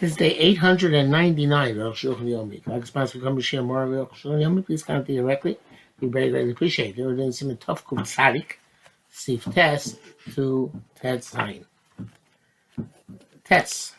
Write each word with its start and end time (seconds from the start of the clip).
This 0.00 0.12
is 0.12 0.16
day 0.16 0.30
899 0.30 1.78
of 1.78 1.92
Shulchan 1.92 2.22
Yomi. 2.22 2.60
If 2.60 2.68
I 2.68 2.76
response 2.76 3.12
become 3.12 3.36
a 3.36 3.42
share 3.42 3.62
more 3.62 4.06
please 4.62 4.82
count 4.82 5.06
directly. 5.06 5.58
We 6.00 6.08
very 6.08 6.30
greatly 6.30 6.52
appreciate 6.52 6.98
it. 6.98 7.04
We're 7.04 7.16
doing 7.16 7.32
some 7.32 7.54
tough 7.58 7.84
kum 7.84 7.98
tzadik, 7.98 8.52
Steve 9.10 9.46
Tess 9.52 9.98
to 10.34 10.72
Ted 10.94 11.22
Stein. 11.22 11.66
Tess. 13.44 13.94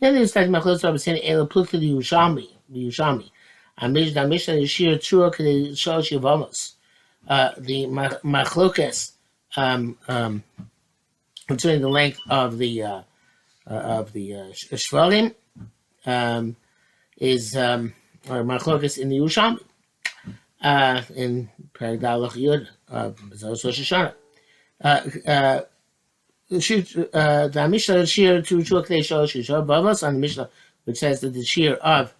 Then 0.00 0.14
there's 0.14 0.32
that 0.32 0.48
Machlos 0.48 0.82
Rabbi 0.82 0.96
saying 0.96 1.22
Ela 1.22 1.46
Plukta 1.46 1.78
the 1.78 1.90
Yushami, 1.92 2.48
the 2.70 2.88
Yushami. 2.88 3.30
Amish 3.82 4.14
da 4.14 4.26
Mishnah 4.26 4.54
Yeshir 4.54 4.94
Trua 4.94 5.30
Kede 5.30 5.72
Shalosh 5.72 6.18
Yavamos. 6.18 6.76
Uh, 7.28 7.50
the 7.58 7.84
Machlokas, 7.84 9.12
um, 9.56 9.98
um, 10.08 10.42
concerning 11.46 11.82
the 11.82 11.90
length 11.90 12.18
of 12.30 12.56
the 12.56 12.82
uh, 12.82 13.02
of 13.66 14.12
the 14.12 14.34
uh, 14.34 14.52
Shvarim 14.52 15.34
um, 16.06 16.56
is 17.16 17.56
um, 17.56 17.94
or 18.28 18.40
in 18.40 18.46
the 18.46 19.18
Yushami 19.18 19.60
uh, 20.62 21.02
in 21.14 21.50
Paragdalach 21.74 22.32
Yud 22.32 22.68
of 22.88 23.18
Rosh 23.42 23.80
Hashanah. 23.80 24.14
Uh, 24.82 25.00
uh, 25.26 25.60
uh, 27.14 27.48
the 27.48 27.68
Mishnah 27.68 28.06
Shir 28.06 28.42
to 28.42 28.58
Chua 28.58 28.86
Kdei 28.86 29.00
Shalosh 29.00 29.40
Yishah 29.40 29.66
Bavas 29.66 30.06
on 30.06 30.14
the 30.14 30.20
Mishnah, 30.20 30.50
which 30.84 30.98
says 30.98 31.20
that 31.20 31.32
the 31.32 31.44
Shir 31.44 31.74
of 31.74 32.14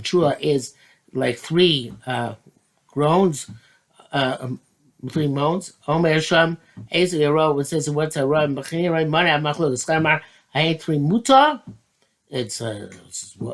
Chua 0.00 0.38
is 0.40 0.74
like 1.12 1.38
three 1.38 1.92
uh, 2.06 2.34
groans, 2.88 3.50
uh, 4.12 4.48
um, 5.02 5.08
three 5.08 5.28
moans. 5.28 5.74
Omer 5.88 6.20
Sham 6.20 6.58
Ezi 6.92 7.20
Yaro, 7.20 7.54
which 7.54 7.68
says 7.68 7.88
what's 7.90 8.16
a 8.16 8.26
run, 8.26 8.54
Bachini 8.54 8.90
Rai 8.90 9.04
Mana 9.04 9.38
Machlok 9.38 9.72
Sklamar 9.72 10.20
Hayet 10.54 10.80
Three 10.80 10.98
Muta. 10.98 11.62
It's 12.28 12.60
uh, 12.60 12.90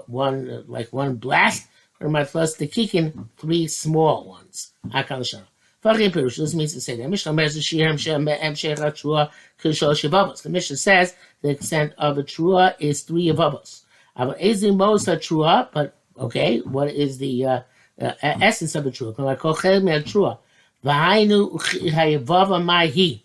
one 0.07 0.51
uh, 0.51 0.63
like 0.67 0.93
one 0.93 1.17
blast, 1.17 1.69
or 2.01 2.09
my 2.09 2.25
plus 2.25 2.57
the 2.57 2.67
kikin 2.67 3.29
three 3.37 3.67
small 3.69 4.29
ones. 4.29 4.73
Akal 4.89 5.27
Shah. 5.27 5.41
This 5.83 6.55
means 6.55 6.75
to 6.75 6.81
say 6.81 6.97
that 6.97 7.11
Mishnah 7.11 7.33
Mer 7.33 7.49
Shir 7.49 7.99
Shem 7.99 8.27
Emshech 8.27 8.79
Trua 8.79 9.31
Kishol 9.61 9.93
Shavavos. 9.95 10.43
The 10.43 10.49
Mishnah 10.49 10.77
says 10.77 11.17
the 11.43 11.51
extent 11.51 11.93
of 11.99 12.19
a 12.19 12.23
trua 12.23 12.75
is 12.79 13.03
three 13.03 13.27
avavos. 13.27 13.83
But 14.17 14.39
Ezi 14.39 14.77
Mos 14.77 15.07
Trua, 15.07 15.69
but 15.73 15.99
okay, 16.17 16.61
what 16.61 16.89
is 16.91 17.19
the 17.19 17.45
uh, 17.45 17.61
uh, 18.01 18.13
essence 18.23 18.77
of 18.77 18.87
a 18.87 18.91
trua? 18.91 20.39
Trua. 20.85 23.21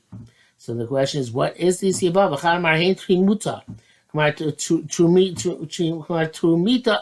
So 0.57 0.73
the 0.73 0.85
question 0.85 1.21
is, 1.21 1.31
what 1.31 1.57
is 1.57 1.79
this 1.79 2.01
yavava? 2.01 2.37
Chamar 2.37 2.77
hein 2.77 2.95
trimuta. 2.95 3.63
Kamar 4.11 4.31
trumita 4.33 5.57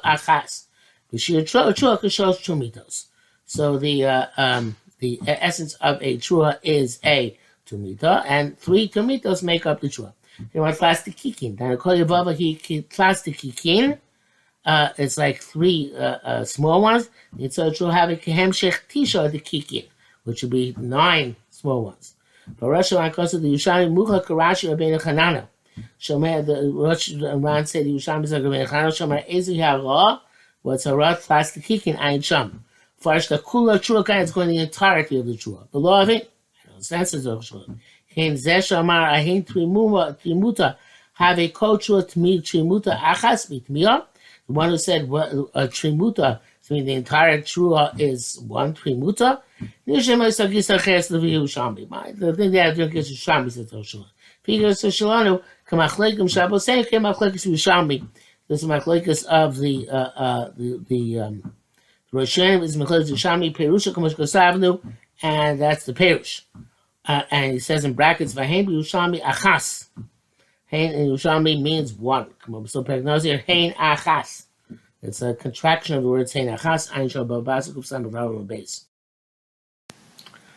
achas. 0.04 0.66
So 3.46 3.78
the 3.78 4.06
uh, 4.06 4.26
um, 4.38 4.76
the 5.00 5.20
essence 5.28 5.74
of 5.76 6.02
a 6.02 6.18
trua 6.18 6.58
is 6.64 7.00
a 7.06 7.38
tumita, 7.66 8.24
and 8.28 8.58
three 8.58 8.90
tumitos 8.90 9.44
make 9.44 9.66
up 9.66 9.82
the 9.82 9.88
trua. 9.88 10.14
You 10.54 10.62
know, 10.62 10.72
plastic 10.74 11.16
kikin. 11.16 11.58
Then 11.58 11.72
I 11.72 11.76
call 11.76 11.96
yavava 11.96 12.36
he 12.36 12.82
class 12.84 13.22
the 13.22 13.32
kikin. 13.32 14.00
Uh, 14.66 14.90
it's 14.98 15.18
like 15.18 15.42
three 15.42 15.94
uh, 15.96 16.18
uh, 16.24 16.46
small 16.46 16.82
ones. 16.82 17.10
It's 17.38 17.58
a 17.58 17.72
true 17.72 17.88
have 17.88 18.10
a 18.10 18.16
kehemshech 18.16 18.80
tisha 18.90 19.32
the 19.32 19.40
kikin 19.40 19.86
which 20.26 20.42
would 20.42 20.52
be 20.52 20.76
nine 20.78 21.36
small 21.50 21.86
ones. 21.86 22.16
But 22.60 22.70
Rosh 22.70 22.92
Hashanah 22.92 23.42
the 23.42 23.54
Yushami 23.54 23.92
Mucha 23.92 24.24
Karashi 24.26 24.70
Rabbeinu 24.70 25.02
Chanana. 25.02 25.48
Shomer 26.00 26.46
the 26.46 26.72
Rosh 26.72 27.14
Ran 27.14 27.66
said 27.66 27.86
the 27.86 27.96
Yushami 27.96 28.26
is 28.26 28.34
Rabbeinu 28.34 28.68
Chanana. 28.68 28.88
Shomer 28.88 29.28
Ezi 29.30 29.58
Hara. 29.58 30.22
What's 30.62 30.86
a 30.86 30.96
rat 30.96 31.22
plastic 31.22 31.64
kicking 31.64 31.96
Ayin 31.96 32.24
Sham. 32.24 32.64
First, 32.98 33.30
the 33.30 33.38
Kula 33.38 33.78
Chua 33.78 34.04
guy 34.04 34.22
is 34.22 34.32
going 34.32 34.50
the 34.50 34.58
entirety 34.58 35.20
of 35.20 35.28
the 35.28 35.34
Chua. 35.34 35.70
The 35.72 35.80
law 35.80 36.02
of 36.02 36.10
it. 36.10 36.32
That's 36.90 37.12
the 37.12 37.18
Chua. 37.18 37.78
Hein 38.16 38.34
Zeh 38.34 38.58
Shamar 38.58 39.14
Ahin 39.14 39.46
Trimuta 39.46 40.76
have 41.14 41.40
a 41.40 41.48
cultural 41.50 42.04
Trimuta 42.04 42.98
Achas 42.98 43.50
Mitmiyah. 43.50 44.06
The 44.48 44.54
one 44.54 44.70
who 44.70 44.78
said 44.78 45.04
a 45.04 45.68
Trimuta 45.68 46.40
so 46.66 46.74
the 46.74 46.94
entire 46.94 47.42
trua 47.42 47.94
is 48.00 48.40
one 48.40 48.74
trimuta. 48.74 49.40
The 49.88 50.02
thing 52.36 52.52
they 52.52 52.58
have 52.58 52.76
to 52.76 52.76
drink 52.76 52.96
is 52.96 53.12
Shami 53.12 53.52
says 53.52 53.72
Roshua. 53.72 54.08
Because 54.42 54.82
Shalanu, 54.82 55.44
Kamachlekim 55.70 56.28
Shabbos 56.28 56.66
say 56.66 56.84
Kamachlekim 56.84 57.54
Shami. 57.54 58.08
This 58.48 58.64
is 58.64 58.68
Machlekes 58.68 59.26
of 59.26 59.58
the 59.58 59.88
uh, 59.92 59.96
uh, 59.96 60.52
the 60.58 60.84
the 60.90 61.20
um, 61.20 61.54
Rosh 62.12 62.40
is 62.40 62.76
Machlekes 62.76 63.12
Shami 63.12 63.56
Perusha 63.56 63.94
Kamash 63.94 64.16
Kosavnu, 64.16 64.82
and 65.22 65.62
that's 65.62 65.86
the 65.86 65.94
Perush. 65.94 66.42
Uh, 67.08 67.22
and 67.30 67.54
he 67.54 67.60
says 67.60 67.86
in 67.86 67.94
brackets, 67.94 68.34
Vahem 68.34 68.66
Yushami 68.66 69.22
Achas. 69.22 69.90
Hain 70.66 70.94
in 70.94 71.10
Yushami 71.10 71.62
means 71.62 71.94
one. 71.94 72.34
So 72.66 72.84
Pegnozir 72.84 73.44
Hain 73.44 73.74
Achas. 73.74 74.46
It's 75.08 75.22
a 75.22 75.34
contraction 75.34 75.96
of 75.96 76.04
the 76.04 76.10
word 76.10 76.30
saying 76.30 76.48
achas 76.48 76.92
ein 76.96 77.10
shal 77.10 77.26
babasik 77.26 78.48
base. 78.48 78.86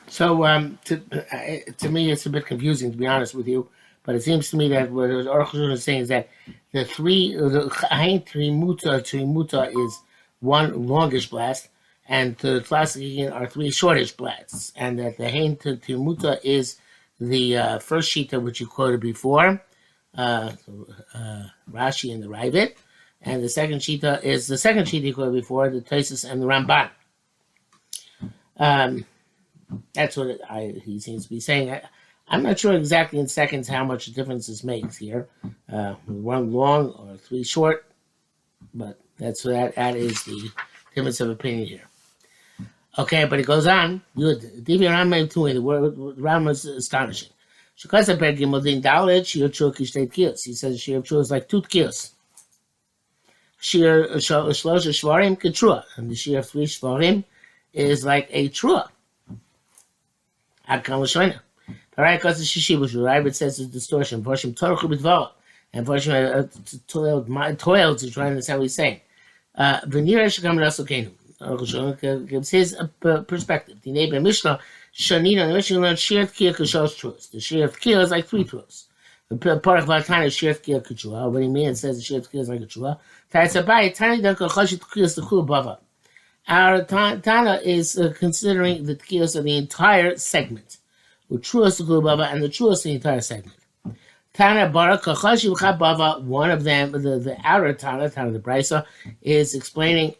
So 0.08 0.44
um, 0.46 0.78
to, 0.86 1.02
uh, 1.12 1.72
to 1.76 1.88
me, 1.90 2.10
it's 2.10 2.26
a 2.26 2.30
bit 2.30 2.46
confusing 2.46 2.90
to 2.92 2.96
be 2.96 3.06
honest 3.06 3.34
with 3.34 3.46
you. 3.46 3.68
But 4.04 4.14
it 4.14 4.22
seems 4.22 4.48
to 4.50 4.56
me 4.56 4.68
that 4.68 4.90
what 4.90 5.10
Aruch 5.10 5.72
is 5.72 5.84
saying 5.84 6.02
is 6.02 6.08
that 6.08 6.30
the 6.72 6.86
three, 6.86 7.34
the 7.36 7.68
Hain 7.90 8.22
Trimuta 8.22 9.00
Trimuta 9.02 9.68
is 9.84 10.00
one 10.40 10.86
longish 10.86 11.28
blast, 11.28 11.68
and 12.08 12.34
the 12.38 12.62
classic 12.62 13.02
again 13.02 13.32
are 13.32 13.46
three 13.46 13.70
shortish 13.70 14.12
blasts, 14.12 14.72
and 14.76 14.98
that 14.98 15.18
the 15.18 15.28
Hain 15.28 15.56
Trimuta 15.56 16.40
is 16.42 16.78
the 17.20 17.58
uh, 17.58 17.78
first 17.80 18.10
shita 18.10 18.40
which 18.40 18.60
you 18.60 18.66
quoted 18.66 19.00
before, 19.00 19.62
uh, 20.16 20.52
uh, 21.12 21.44
Rashi 21.70 22.14
and 22.14 22.22
the 22.22 22.28
Ravid, 22.28 22.76
and 23.22 23.42
the 23.42 23.48
second 23.48 23.80
shita 23.80 24.22
is 24.22 24.46
the 24.46 24.58
second 24.58 24.84
shita 24.84 25.14
quoted 25.14 25.34
before, 25.34 25.68
the 25.70 25.80
Tosis 25.80 26.28
and 26.28 26.40
the 26.40 26.46
Ramban. 26.46 26.90
Um, 28.58 29.04
that's 29.92 30.16
what 30.16 30.28
it, 30.28 30.40
I, 30.48 30.80
he 30.84 30.98
seems 31.00 31.24
to 31.24 31.28
be 31.28 31.40
saying. 31.40 31.70
I, 31.70 31.82
am 32.30 32.42
not 32.42 32.58
sure 32.58 32.74
exactly 32.74 33.18
in 33.18 33.28
seconds 33.28 33.68
how 33.68 33.84
much 33.84 34.06
difference 34.06 34.46
this 34.46 34.64
makes 34.64 34.96
here. 34.96 35.28
Uh, 35.70 35.94
one 36.06 36.52
long 36.52 36.90
or 36.90 37.16
three 37.16 37.44
short, 37.44 37.84
but 38.74 38.98
that's 39.18 39.42
that. 39.42 39.74
That 39.74 39.96
is 39.96 40.22
the 40.24 40.50
difference 40.94 41.20
of 41.20 41.30
opinion 41.30 41.66
here. 41.66 41.82
Okay, 42.98 43.24
but 43.26 43.38
it 43.38 43.46
goes 43.46 43.66
on. 43.66 44.02
Good. 44.16 44.64
The 44.64 46.14
Ram 46.16 46.48
is 46.48 46.64
astonishing. 46.64 47.30
He 47.76 47.88
says 50.54 50.80
she 50.80 50.92
is 50.94 51.30
like 51.30 51.48
two 51.48 51.62
kills. 51.62 52.14
Shir 53.60 54.08
Shlosh 54.14 54.86
Shvarim 54.86 55.38
Ketrua, 55.38 55.84
and 55.96 56.10
the 56.10 56.14
Shir 56.14 56.42
three 56.42 56.66
Shvarim 56.66 57.24
is 57.72 58.04
like 58.04 58.28
a 58.30 58.48
Trua. 58.48 58.88
Adkan 60.68 61.00
Lashoina. 61.00 61.40
Parai 61.96 62.20
Kasa 62.20 62.42
Shishibush, 62.42 63.04
Rabbit 63.04 63.34
says 63.34 63.58
it's 63.58 63.70
distortion. 63.70 64.22
Porshim 64.22 64.54
Torchu 64.54 64.82
B'dvala. 64.82 65.32
And 65.72 65.86
Porshim 65.86 66.12
uh, 66.14 66.78
toiled, 66.86 67.58
toiled 67.58 67.98
to 67.98 68.10
try 68.10 68.24
to 68.24 68.30
understand 68.30 68.60
what 68.60 68.64
he's 68.64 68.74
saying. 68.74 69.00
Uh, 69.56 69.80
Venir 69.86 70.26
Shekam 70.26 70.58
Rasul 70.58 70.86
Kenu. 70.86 72.28
gives 72.28 72.50
his 72.50 72.76
uh, 72.76 73.22
perspective. 73.22 73.80
The 73.82 73.90
neighbor 73.90 74.20
Mishnah, 74.20 74.60
Shanina, 74.94 75.48
the 75.48 75.54
Mishnah 75.54 75.80
learned 75.80 75.98
Shir 75.98 76.26
Tkiyah 76.26 76.54
Kashosh 76.54 76.96
Truas. 76.96 77.30
The 77.30 77.40
Shir 77.40 77.66
Tkiyah 77.66 78.02
is 78.02 78.10
like 78.12 78.26
three 78.26 78.44
Truas. 78.44 78.87
The 79.30 79.58
part 79.58 79.78
of 79.80 79.84
Vatana 79.84 80.24
is 80.24 80.34
Shir 80.34 80.54
Tkiyah 80.54 80.86
Kachua. 80.86 81.30
What 81.30 81.42
he 81.42 81.48
means 81.48 81.80
says 81.80 81.98
the 81.98 82.02
Shir 82.02 82.20
Tkiyah 82.20 82.40
is 82.40 82.48
like 82.48 82.62
a 82.62 82.66
Kachua. 82.66 82.98
Our 86.48 86.82
Tana 86.84 87.60
is 87.62 87.98
uh, 87.98 88.14
considering 88.18 88.84
the 88.84 88.96
tkiyos 88.96 89.36
of 89.36 89.44
the 89.44 89.54
entire 89.58 90.16
segment, 90.16 90.78
with 91.28 91.42
truest 91.42 91.82
bava 91.82 92.32
and 92.32 92.42
the 92.42 92.48
truest 92.48 92.86
of 92.86 92.88
the 92.88 92.94
entire 92.94 93.20
segment. 93.20 93.58
Tana 94.32 94.70
Baraka 94.70 95.10
Bava, 95.10 96.22
one 96.22 96.50
of 96.50 96.64
them, 96.64 96.92
the, 96.92 97.18
the 97.18 97.36
outer 97.44 97.74
Tana, 97.74 98.08
Tana 98.08 98.30
the 98.30 98.38
Brisa, 98.38 98.86
is 99.20 99.54
explaining 99.54 100.14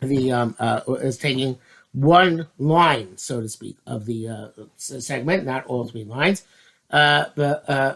the 0.00 0.30
um, 0.30 0.54
uh, 0.60 0.82
is 1.00 1.18
taking 1.18 1.58
one 1.90 2.46
line, 2.58 3.16
so 3.18 3.40
to 3.40 3.48
speak, 3.48 3.76
of 3.88 4.06
the 4.06 4.28
uh, 4.28 4.48
segment, 4.76 5.44
not 5.44 5.66
all 5.66 5.84
three 5.84 6.04
lines. 6.04 6.44
Uh, 6.92 7.24
uh, 7.38 7.94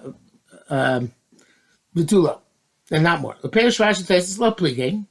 um, 0.70 1.12
Betula 1.94 2.40
and 2.90 3.04
not 3.04 3.20
more. 3.20 3.36
The 3.42 3.48
Perish 3.48 3.78
Rashi 3.78 4.04
Taisis 4.04 4.38
lo 4.38 4.52
pligay. 4.52 5.04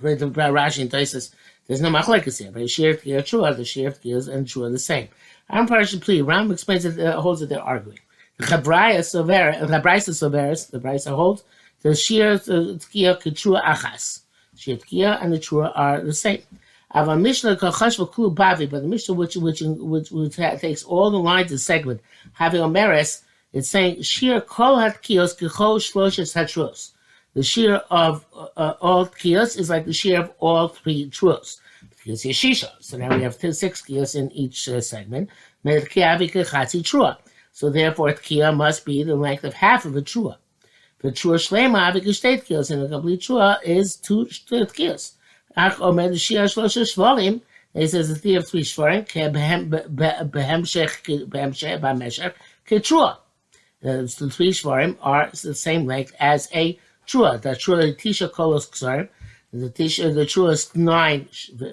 Right, 0.00 0.18
the 0.18 0.26
Rashi 0.30 0.82
and 0.82 0.90
Taisis, 0.90 1.34
there's 1.66 1.80
no 1.80 1.90
machlekes 1.90 2.38
here. 2.38 2.50
But 2.50 2.70
Shir 2.70 2.94
Tkir 2.94 3.20
Trua, 3.20 3.56
the 3.56 3.64
Shir 3.64 3.90
Tkir 3.90 4.28
and 4.28 4.46
Trua 4.46 4.72
the 4.72 4.78
same. 4.78 5.08
Ram 5.52 5.68
Parash 5.68 6.00
Pli, 6.00 6.22
Ram 6.22 6.50
explains 6.50 6.84
it, 6.84 6.98
uh, 6.98 7.20
holds 7.20 7.40
that 7.40 7.48
they're 7.48 7.62
arguing. 7.62 7.98
The 8.38 8.46
Chabraya 8.46 9.00
Soveris, 9.00 9.60
Chabraisa 9.60 10.10
Soveris, 10.10 10.70
the 10.70 10.80
Braisa 10.80 11.14
holds, 11.14 11.44
the 11.82 11.94
Shir 11.94 12.38
Tkiya 12.38 13.20
Ketrua 13.20 13.62
Achas. 13.62 14.22
Shir 14.56 14.76
Tkiya 14.76 15.22
and 15.22 15.32
the 15.32 15.38
Trua 15.38 15.72
are 15.74 16.00
the 16.00 16.14
same. 16.14 16.42
Ava 16.94 17.16
Mishnah 17.16 17.56
Kachash 17.56 17.98
V'Klu 17.98 18.34
Bavi, 18.34 18.68
but 18.68 18.82
the 18.82 18.88
Mishnah 18.88 19.14
which 19.14 19.36
which 19.36 19.62
which, 19.62 20.10
which 20.10 20.36
takes 20.36 20.82
all 20.82 21.10
the 21.10 21.18
lines 21.18 21.52
of 21.52 21.60
segment, 21.60 22.00
having 22.32 22.60
a 22.60 22.68
meres, 22.68 23.22
it's 23.52 23.68
saying 23.68 24.02
Shir 24.02 24.40
Kol 24.40 24.78
Hat 24.78 25.02
Kiyos 25.02 25.38
Kechol 25.38 25.78
Shloshes 25.78 26.34
Hatros. 26.34 26.92
The 27.34 27.44
shear 27.44 27.76
of 27.90 28.26
uh, 28.56 28.74
all 28.80 29.06
kiyos 29.06 29.56
is 29.56 29.70
like 29.70 29.84
the 29.84 29.92
shear 29.92 30.20
of 30.20 30.32
all 30.40 30.66
three 30.66 31.08
truos. 31.10 31.60
Because 31.88 32.24
Yeshisha. 32.24 32.70
So 32.80 32.96
now 32.96 33.14
we 33.14 33.22
have 33.22 33.34
six 33.34 33.82
kiyos 33.82 34.16
in 34.16 34.32
each 34.32 34.68
uh, 34.68 34.80
segment. 34.80 35.30
So 37.52 37.70
therefore, 37.70 38.08
tkiya 38.08 38.56
must 38.56 38.84
be 38.84 39.04
the 39.04 39.14
length 39.14 39.44
of 39.44 39.54
half 39.54 39.84
of 39.84 39.94
a 39.94 40.02
trua. 40.02 40.38
The 40.98 41.12
trua 41.12 41.36
shlema 41.36 41.92
avikashteit 41.92 42.46
kiyos, 42.46 42.72
and 42.72 42.82
a 42.82 42.88
complete 42.88 43.20
trua 43.20 43.62
is 43.62 43.94
two 43.94 44.26
kiyos. 44.26 45.12
Ach 45.56 45.76
the 45.78 45.84
shia 45.84 46.44
shlosha 46.44 46.82
shvarim. 46.82 47.40
He 47.74 47.86
says 47.86 48.08
the 48.08 48.14
theory 48.14 48.36
of 48.36 48.48
three 48.48 48.62
shvarim 48.62 49.06
behemshech 49.08 51.02
b'meshech 51.28 52.34
ketrua. 52.66 53.16
The 53.80 54.08
three 54.08 54.52
shvarim 54.52 54.96
are 55.00 55.30
the 55.32 55.54
same 55.54 55.86
length 55.86 56.14
as 56.20 56.48
a 56.54 56.78
trua. 57.06 57.40
The 57.40 57.50
trua 57.50 57.96
tisha 57.96 58.30
kolos 58.30 58.70
ksarim. 58.70 59.08
The 59.52 59.70
tisha 59.70 60.14
the 60.14 60.26
trua 60.26 60.52
is 60.52 60.74
nine 60.76 61.28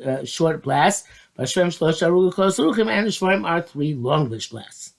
uh, 0.06 0.26
short 0.26 0.64
blasts. 0.64 1.08
But 1.36 1.48
shvarim 1.48 1.68
shlosha 1.68 2.10
ruga 2.10 2.34
kolos 2.34 2.60
ruchim, 2.60 2.90
and 2.90 3.06
the 3.06 3.12
shvarim 3.12 3.46
are 3.46 3.62
three 3.62 3.94
longish 3.94 4.50
blasts. 4.50 4.94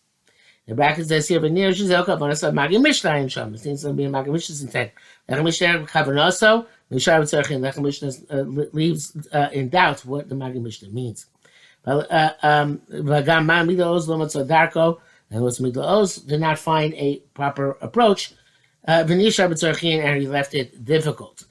The 0.67 0.75
bracket 0.75 1.09
says 1.09 1.27
here, 1.27 1.41
"V'nir 1.41 1.71
shizelka 1.71 2.19
v'nasa 2.19 2.53
magi 2.53 2.79
mishnah 2.79 3.17
in 3.17 3.29
sham." 3.29 3.55
It 3.55 3.61
seems 3.61 3.83
to 3.83 3.93
be 3.93 4.07
magi 4.07 4.31
mishnah 4.31 4.63
instead. 4.63 4.93
Lechem 5.29 5.45
mishnah 5.45 5.87
kavanoso. 5.87 6.67
Mishar 6.91 7.21
v'tzerchin. 7.21 7.61
Lechem 7.61 7.83
mishnah 7.83 8.13
leaves 8.73 9.17
uh, 9.33 9.49
in 9.53 9.69
doubt 9.69 10.05
what 10.05 10.29
the 10.29 10.35
magi 10.35 10.59
mishnah 10.59 10.89
means. 10.91 11.27
Uh, 11.87 12.31
um, 12.43 12.81
v'gam 12.91 13.45
ma 13.47 13.63
midos 13.63 14.07
lomatzo 14.09 14.47
darko. 14.47 15.01
And 15.31 15.43
what's 15.43 15.59
midos 15.59 16.27
did 16.27 16.41
not 16.41 16.59
find 16.59 16.95
a 16.95 17.19
proper 17.35 17.77
approach. 17.81 18.33
V'nishar 18.87 19.49
v'tzerchin, 19.51 20.03
and 20.03 20.21
he 20.21 20.29
left 20.29 20.55
it 20.55 20.85
difficult. 20.85 21.45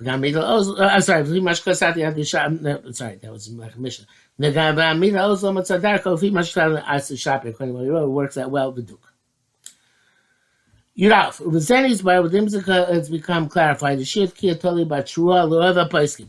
V'gam 0.00 0.20
midos. 0.20 0.78
I'm 0.80 1.00
sorry. 1.00 1.24
Adisham. 1.24 2.94
Sorry, 2.94 3.16
that 3.16 3.32
was 3.32 3.50
magi 3.50 3.78
mishnah. 3.78 4.06
It 4.36 4.52
works 8.08 8.36
out 8.36 8.50
well 8.50 8.72
with 8.72 8.90
Duke. 10.96 11.10
Yuraf, 11.10 11.42
Ubezenis 11.42 12.02
by 12.02 12.16
Udimzika 12.16 12.88
has 12.88 13.08
become 13.08 13.48
clarified. 13.48 13.98
The 13.98 14.04
Shir 14.04 14.26
Kia 14.28 14.54
Toli 14.54 14.84
Batrua 14.84 15.48
Loeva 15.48 15.88
Paiskim. 15.88 16.28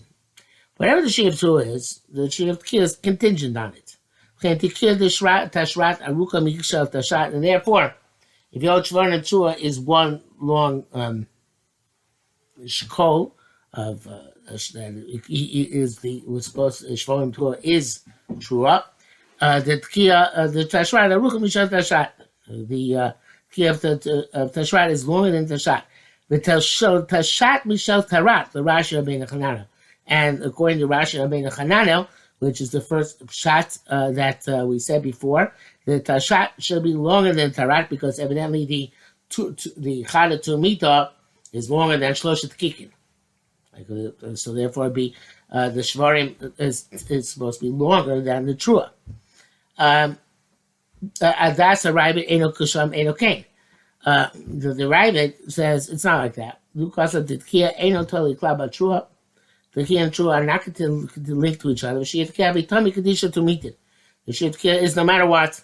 Whatever 0.78 1.02
the 1.02 1.10
Shir 1.10 1.32
Tua 1.32 1.64
is, 1.64 2.02
the 2.12 2.30
Shir 2.30 2.56
Kia 2.56 2.84
is 2.84 2.96
contingent 2.96 3.58
on 3.58 3.74
it. 3.74 3.98
The 4.42 4.56
the 4.56 4.70
and 7.34 7.44
therefore, 7.44 7.96
if 8.52 8.62
your 8.62 8.82
Shvar 8.82 9.28
Tua 9.28 9.54
is 9.54 9.80
one 9.80 10.22
long 10.40 10.86
um, 10.94 11.26
shkol 12.64 13.32
of 13.74 14.06
uh, 14.08 14.20
that 14.48 15.24
is 15.30 15.98
the 16.00 16.24
was 16.28 16.46
supposed 16.46 16.82
to, 16.82 16.94
Shvarim 16.94 17.34
Torah 17.34 17.58
is 17.64 18.02
Shua. 18.40 18.86
Uh, 19.42 19.60
the 19.62 19.80
Tkiya, 19.80 20.30
uh, 20.36 20.48
the 20.48 20.66
Tashrat, 20.66 21.10
the 21.10 21.16
Ruchim 21.16 21.42
Mishat 21.42 21.70
Tashat, 21.70 22.12
the 22.48 22.96
uh, 22.96 23.12
Of 23.64 23.82
the 23.82 24.20
Tashrat 24.34 24.90
is 24.90 25.08
longer 25.08 25.32
than 25.32 25.46
Tashat. 25.46 25.84
The 26.28 26.40
Tashat 26.40 27.62
Mishal 27.62 28.08
Tarat, 28.08 28.52
the 28.52 28.64
Rashi 28.64 29.02
Rabbeinu 29.02 29.30
Chananel, 29.30 29.68
and 30.08 30.44
according 30.44 30.80
to 30.80 30.88
Rashi 30.88 31.20
Rabbeinu 31.20 31.54
Chananel, 31.54 32.08
which 32.40 32.60
is 32.62 32.72
the 32.72 32.82
first 32.82 33.22
shot 33.32 33.78
uh, 33.88 34.12
that 34.12 34.48
uh, 34.48 34.66
we 34.66 34.80
said 34.80 35.02
before, 35.02 35.54
the 35.86 36.00
Tashat 36.00 36.50
should 36.60 36.84
be 36.84 36.94
longer 36.94 37.34
than 37.34 37.52
Tarat 37.52 37.90
because 37.90 38.20
evidently 38.20 38.66
the 38.66 38.92
the 39.78 40.04
Chada 40.04 40.40
Tumita 40.40 41.12
is 41.54 41.70
longer 41.70 41.98
than 41.98 42.14
Shloshet 42.14 42.56
Kikin. 42.58 42.90
Uh, 43.78 44.36
so 44.36 44.54
therefore, 44.54 44.90
be 44.90 45.16
uh, 45.52 45.70
the 45.70 45.82
shvarim 45.82 46.54
is, 46.58 46.88
is 46.92 47.30
supposed 47.30 47.60
to 47.60 47.66
be 47.66 47.72
longer 47.72 48.22
than 48.22 48.46
the 48.46 48.54
trua. 48.54 48.90
Um, 49.78 50.18
uh, 51.22 51.34
Adas 51.34 51.92
arrived 51.92 52.20
eno 52.28 52.52
kusham 52.52 52.96
eno 52.96 53.14
kain. 53.14 53.46
Uh, 54.06 54.28
the, 54.34 54.74
the 54.74 55.34
says 55.48 55.90
it's 55.90 56.04
not 56.04 56.20
like 56.20 56.36
that. 56.36 56.60
Of 56.78 57.28
the 57.28 57.42
kia 57.46 57.72
eno 57.78 58.04
totally 58.04 58.36
klaba 58.36 58.70
trua. 58.70 59.08
The 59.74 59.86
kia 59.86 60.04
and 60.04 60.12
trua 60.12 60.36
are 60.36 60.44
not 60.46 60.64
going 60.66 61.08
to, 61.08 61.70
each 61.70 61.84
other. 61.84 62.00
Shiyat 62.00 62.34
kia 62.34 62.54
vitami 62.54 62.94
kadisha 62.94 63.34
to 63.34 63.42
meet 63.42 63.66
it. 63.66 63.80
The 64.26 64.32
shiyat 64.32 64.58
kia 64.58 64.74
is 64.74 64.96
no 64.96 65.04
matter 65.04 65.26
what, 65.26 65.62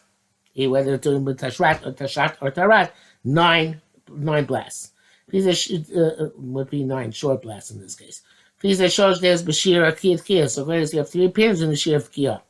eh, 0.58 0.68
whether 0.68 0.96
it's 0.96 1.04
doing 1.04 1.24
tashrat 1.24 1.86
or 1.86 1.94
tashat 1.94 2.36
or 2.42 2.52
tarat, 2.52 2.92
nine 3.24 3.82
nine 4.10 4.46
blasts. 4.46 4.92
These 5.30 5.48
are, 5.48 6.02
uh, 6.02 6.30
would 6.36 6.70
be 6.70 6.84
nine 6.84 7.12
short 7.12 7.42
blasts 7.42 7.72
in 7.72 7.80
this 7.80 7.96
case. 7.96 8.22
These 8.60 8.82
are 8.82 8.90
shows 8.90 9.22
there's 9.22 9.44
Bashir 9.44 9.92
Akiyat 9.92 10.26
Kia. 10.26 10.48
So 10.50 10.70
you 10.72 10.98
have 11.00 11.10
three 11.10 11.30
pins 11.30 11.62
in 11.62 11.70
the 11.70 11.76
Shir 11.76 11.96
of 11.96 12.12
Kia. 12.12 12.42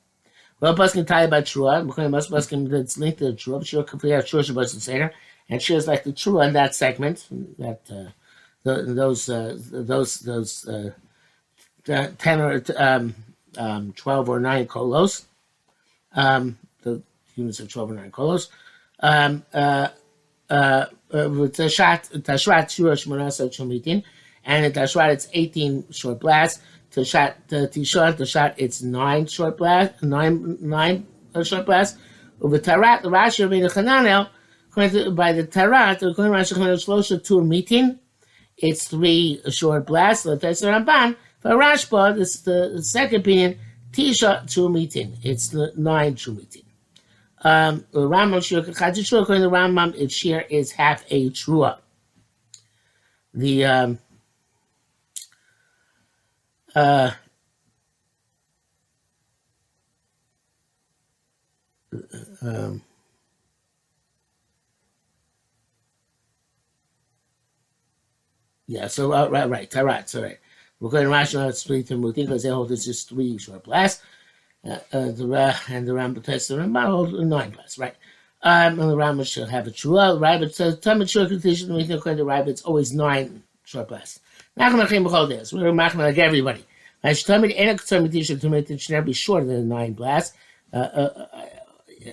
Well, 0.62 0.76
Paskin 0.76 1.08
tie 1.08 1.24
about 1.24 1.46
Trua, 1.46 1.84
Mukhay 1.84 2.08
Mas 2.08 2.28
Paskin 2.30 2.70
that's 2.70 2.96
linked 2.96 3.18
to 3.18 3.26
the 3.26 3.34
Trua, 3.34 3.66
Shir 3.66 3.84
Kapia 3.84 4.22
Trua 4.22 4.46
Shabbos 4.46 4.74
and 4.74 4.82
Seder, 4.82 5.12
and 5.50 5.60
Shir 5.60 5.76
is 5.76 5.88
like 5.88 6.04
the 6.04 6.14
Trua 6.14 6.48
in 6.48 6.54
that 6.54 6.76
segment, 6.76 7.26
that, 7.58 7.82
uh, 7.90 8.12
those, 8.64 9.28
uh, 9.28 9.58
those, 9.72 10.20
those, 10.20 10.68
uh, 10.68 10.92
10 11.84 12.42
or, 12.42 12.64
um, 12.78 13.16
um, 13.58 13.92
12 13.94 14.30
or 14.30 14.40
9 14.40 14.68
kolos, 14.68 15.26
um, 16.14 16.60
the 16.84 17.02
units 17.36 17.60
of 17.60 17.68
12 17.68 17.90
or 17.90 17.96
9 17.96 18.12
kolos, 18.12 18.50
um, 19.00 19.44
uh, 19.56 19.88
uh, 20.52 20.86
Tashat, 21.12 22.22
Tashrat 22.22 22.68
Shura 22.68 22.94
Shmonasa 22.94 23.50
Chomitin, 23.50 24.04
and 24.46 24.66
in 24.66 24.72
Tashrat 24.72 25.12
it's 25.12 25.28
18 25.34 25.92
short 25.92 26.20
blasts. 26.20 26.62
Tashat, 26.92 27.36
Tishat, 27.50 28.18
Tashat 28.18 28.54
it's 28.58 28.82
9 28.82 29.26
short 29.28 29.58
blasts, 29.58 30.04
9, 30.04 30.58
nine 30.60 31.08
uh, 31.34 31.44
short 31.44 31.66
blasts. 31.66 31.98
Over 32.42 32.60
Tarat, 32.60 33.04
the 33.04 33.10
Rashi 33.10 33.46
of 33.46 33.52
Hananel, 33.74 34.30
by 35.16 35.32
the 35.32 35.44
Tarat, 35.44 35.98
according 35.98 36.34
to 36.34 36.40
Rashi 36.40 36.58
Hananel 36.58 36.86
Shlosha 36.86 37.24
Tur 37.24 37.42
meeting, 37.44 38.00
it's 38.58 38.88
3 38.88 39.42
short 39.50 39.86
blasts. 39.86 40.24
The 40.24 40.38
Tesser 40.38 40.86
Ramban, 40.86 41.16
for 41.40 41.52
Rashba, 41.52 42.16
this 42.16 42.36
is 42.36 42.42
the 42.42 42.84
second 42.84 43.22
opinion, 43.22 43.60
Tisha 43.92 44.52
Tur 44.52 44.70
meeting, 44.70 45.18
it's 45.24 45.54
9 45.54 46.16
Tur 46.16 46.32
meeting. 46.32 46.64
Um, 47.44 47.86
Rambam 47.94 48.44
Shir 48.44 48.62
Kachaji 48.62 49.02
Trua, 49.02 49.24
according 49.24 49.44
to 49.44 49.50
Rambam, 49.50 49.96
its 49.96 50.14
share 50.14 50.42
is 50.42 50.72
half 50.72 51.04
a 51.10 51.30
trua. 51.32 51.80
The 53.34 53.66
um, 53.66 54.00
uh, 56.76 57.12
um, 62.42 62.82
yeah, 68.68 68.88
so 68.88 69.12
uh, 69.14 69.28
right, 69.30 69.50
right, 69.50 69.74
right, 69.76 70.10
so 70.10 70.24
right. 70.24 70.40
We're 70.80 70.90
going 70.90 71.04
to 71.04 71.12
rationalize 71.12 71.60
split 71.60 71.92
and 71.92 72.04
we 72.04 72.12
think 72.12 72.28
because 72.30 72.44
they 72.44 72.50
hold 72.50 72.70
this 72.70 72.86
just 72.86 73.10
three 73.10 73.38
short 73.38 73.64
blasts 73.64 74.02
uh, 74.66 74.80
uh, 74.94 75.12
the 75.12 75.28
Ra 75.28 75.56
and 75.70 75.88
the 75.88 75.94
Ram 75.94 76.16
test 76.22 76.50
the 76.50 76.56
Ramban 76.56 76.86
hold 76.86 77.14
nine 77.28 77.52
plus, 77.52 77.78
right? 77.78 77.96
Um, 78.44 78.80
and 78.80 78.90
the 78.92 78.98
Ram 78.98 79.24
should 79.24 79.50
have 79.50 79.68
a 79.68 79.72
true 79.72 79.98
right? 79.98 80.40
But 80.40 80.56
so 80.56 80.76
time 80.76 81.06
short 81.06 81.30
condition 81.30 81.74
we 81.74 81.86
can 81.86 81.98
according 81.98 82.18
to 82.18 82.26
right, 82.26 82.48
it's 82.48 82.64
always 82.64 82.94
nine 82.94 83.44
short 83.64 83.88
plus. 83.88 84.20
We're 84.62 84.68
Machman 84.68 85.98
like 85.98 86.20
everybody. 86.20 86.64
I 87.04 87.14
should 87.14 87.26
tell 87.26 87.42
me 87.42 87.48
the 87.48 88.36
to 88.40 88.50
make 88.50 88.70
it 88.70 88.80
should 88.80 88.92
never 88.92 89.08
be 89.08 89.14
shorter 89.14 89.48
than 89.48 89.68
nine 89.68 89.94
blasts. 89.94 90.38
Uh, 90.72 90.78
uh, 90.78 91.28
uh, 91.34 92.10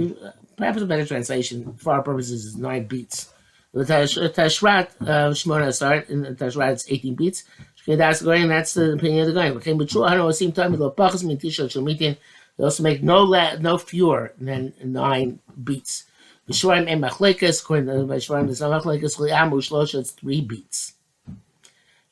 uh, 0.00 0.30
perhaps 0.56 0.80
a 0.80 0.86
better 0.86 1.04
translation 1.04 1.74
for 1.74 1.92
our 1.92 2.02
purposes 2.02 2.46
is 2.46 2.56
nine 2.56 2.86
beats. 2.86 3.34
The 3.74 3.84
Tashrat, 3.84 4.88
uh, 5.02 5.30
Shmona, 5.32 5.74
sorry, 5.74 6.06
in 6.08 6.24
Tashrat 6.36 6.72
it's 6.72 6.90
18 6.90 7.16
beats. 7.16 7.44
That's 7.86 8.22
going. 8.22 8.48
That's 8.48 8.72
the 8.72 8.94
opinion 8.94 9.28
of 9.28 9.34
the 9.34 9.60
going. 9.62 9.76
But 9.76 9.90
true. 9.90 10.04
I 10.04 10.14
don't 10.14 10.32
seem 10.32 10.52
time 10.52 10.72
the 10.72 10.90
pachas 10.90 11.22
min 11.22 11.36
tisha 11.36 11.66
shemitin. 11.66 12.16
They 12.56 12.64
also 12.64 12.82
make 12.82 13.02
no 13.02 13.24
la, 13.24 13.56
no 13.56 13.76
fewer 13.76 14.32
than 14.40 14.72
nine 14.82 15.40
beats. 15.62 16.04
B'shvarim 16.48 16.90
and 16.90 17.02
machlekas. 17.02 17.60
According 17.60 17.86
to 17.88 17.92
B'shvarim, 17.92 18.46
there's 18.46 18.62
no 18.62 18.70
machlekas. 18.70 19.18
Li'amu 19.18 19.60
shlosha. 19.60 19.96
It's 19.96 20.12
three 20.12 20.40
beats. 20.40 20.94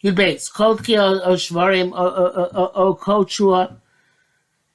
Yud 0.04 0.14
beits. 0.14 0.48
Kol 0.48 0.78
tkiya 0.78 1.20
o 1.24 1.34
shvarim 1.34 1.92
o 1.94 2.94
kol 2.94 3.24
chua. 3.24 3.76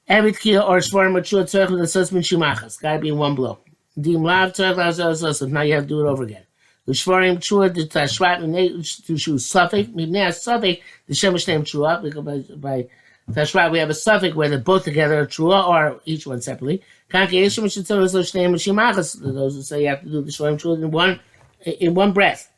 Or 0.09 0.15
shvarim 0.15 1.15
or 1.15 1.21
chua 1.21 1.43
tzorich 1.43 1.71
with 1.71 1.79
the 1.79 1.85
susman 1.85 2.21
shumachas. 2.21 2.81
Got 2.81 2.95
to 2.95 2.99
be 2.99 3.09
in 3.09 3.17
one 3.17 3.35
blow. 3.35 3.59
Dim 3.99 4.23
lav 4.23 4.53
tzarech 4.53 5.49
Now 5.49 5.61
you 5.61 5.75
have 5.75 5.83
to 5.83 5.87
do 5.87 6.05
it 6.05 6.09
over 6.09 6.23
again. 6.23 6.43
L'shvarim 6.87 7.37
trua 7.37 7.73
the 7.73 7.87
tashvat 7.87 9.05
to 9.05 9.17
shu 9.17 9.37
suffix. 9.37 9.89
Mibnei 9.89 10.33
suffix 10.33 10.81
the 11.07 11.13
shemesh 11.13 11.47
name 11.47 11.63
trua 11.63 12.01
because 12.01 12.23
by, 12.23 12.55
by 12.57 12.87
tashvat 13.31 13.71
we 13.71 13.79
have 13.79 13.89
a 13.89 13.93
suffix 13.93 14.35
where 14.35 14.49
they're 14.49 14.59
both 14.59 14.83
together 14.83 15.25
trua 15.25 15.65
or 15.65 16.01
each 16.03 16.27
one 16.27 16.41
separately. 16.41 16.81
Kanki 17.09 17.41
yeshim 17.41 17.63
shitzel 17.63 18.03
is 18.03 18.13
l'shneim 18.13 18.55
shimachas. 18.55 19.21
Those 19.21 19.55
who 19.55 19.61
say 19.61 19.83
you 19.83 19.87
have 19.87 20.01
to 20.01 20.09
do 20.09 20.21
the 20.21 20.31
shvarim 20.31 20.59
trua 20.59 20.83
in 20.83 20.91
one 20.91 21.21
in 21.63 21.93
one 21.93 22.11
breath. 22.11 22.51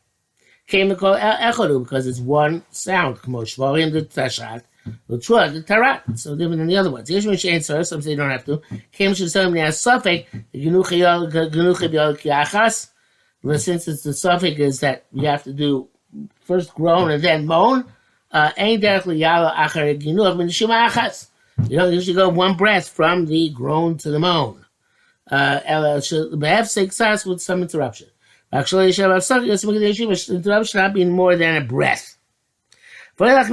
Came 0.67 0.89
to 0.89 0.95
call 0.95 1.15
echodu 1.15 1.83
because 1.83 2.07
it's 2.07 2.19
one 2.19 2.63
sound. 2.71 3.17
Shvarim 3.17 3.91
the 3.91 4.01
tashvat. 4.01 4.63
L'trua 5.07 5.51
the 5.53 5.61
tarat. 5.61 6.17
So 6.17 6.35
different 6.35 6.59
than 6.59 6.67
the 6.67 6.77
other 6.77 6.91
ones. 6.91 7.09
Yeshim 7.09 7.33
shein 7.33 7.85
some 7.85 8.01
say 8.01 8.11
you 8.11 8.15
don't 8.15 8.31
have 8.31 8.45
to. 8.45 8.61
Came 8.91 9.13
say 9.13 9.25
the 9.25 9.71
suffix 9.71 10.31
the 10.31 10.39
genuch 10.59 10.91
yal 11.93 12.15
kiachas. 12.15 12.89
But 13.43 13.61
since 13.61 13.87
it's 13.87 14.01
the 14.03 14.13
suffix 14.13 14.59
is 14.59 14.79
that 14.79 15.05
you 15.13 15.27
have 15.27 15.43
to 15.43 15.53
do 15.53 15.87
first 16.41 16.73
groan 16.73 17.11
and 17.11 17.23
then 17.23 17.45
moan, 17.45 17.85
uh, 18.31 18.51
you 18.57 18.79
don't 21.77 21.93
usually 21.93 22.15
go 22.15 22.29
one 22.29 22.57
breath 22.57 22.89
from 22.89 23.25
the 23.27 23.49
groan 23.51 23.97
to 23.99 24.09
the 24.09 24.19
moan. 24.19 24.65
Uh, 25.29 25.59
with 27.25 27.41
some 27.41 27.61
interruption. 27.61 28.07
Actually, 28.55 28.87
interruption 30.29 30.79
not 30.79 30.93
be 30.93 31.05
more 31.05 31.35
than 31.35 31.61
a 31.61 31.65
breath. 31.65 32.17
It 33.19 33.49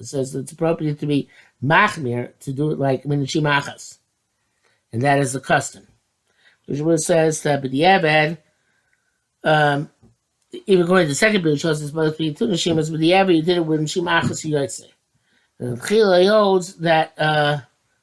says 0.00 0.34
it's 0.34 0.52
appropriate 0.52 0.98
to 1.00 1.06
be 1.06 1.28
machmir 1.62 2.32
to 2.40 2.52
do 2.52 2.70
it 2.70 2.78
like 2.78 3.04
minachimachas. 3.04 3.98
And 4.92 5.02
that 5.02 5.18
is 5.18 5.32
the 5.32 5.40
custom 5.40 5.86
which 6.66 7.00
says 7.00 7.42
that 7.42 7.62
b'diavad, 7.62 8.38
um, 9.44 9.90
even 10.66 10.86
going 10.86 11.04
to 11.04 11.08
the 11.08 11.14
second 11.14 11.42
bill, 11.42 11.56
shows 11.56 11.80
it's 11.80 11.90
supposed 11.90 12.16
to 12.16 12.18
be 12.18 12.34
two 12.34 12.46
neshimas, 12.46 12.90
but 12.90 13.00
the 13.00 13.34
you 13.34 13.42
did 13.42 13.56
it 13.58 13.66
with 13.66 13.80
neshima 13.80 14.20
achas 14.22 14.48
yotze. 14.48 14.84
And 15.58 15.80
Chila 15.80 16.28
holds 16.28 16.74
that 16.76 17.14
uh, 17.18 17.60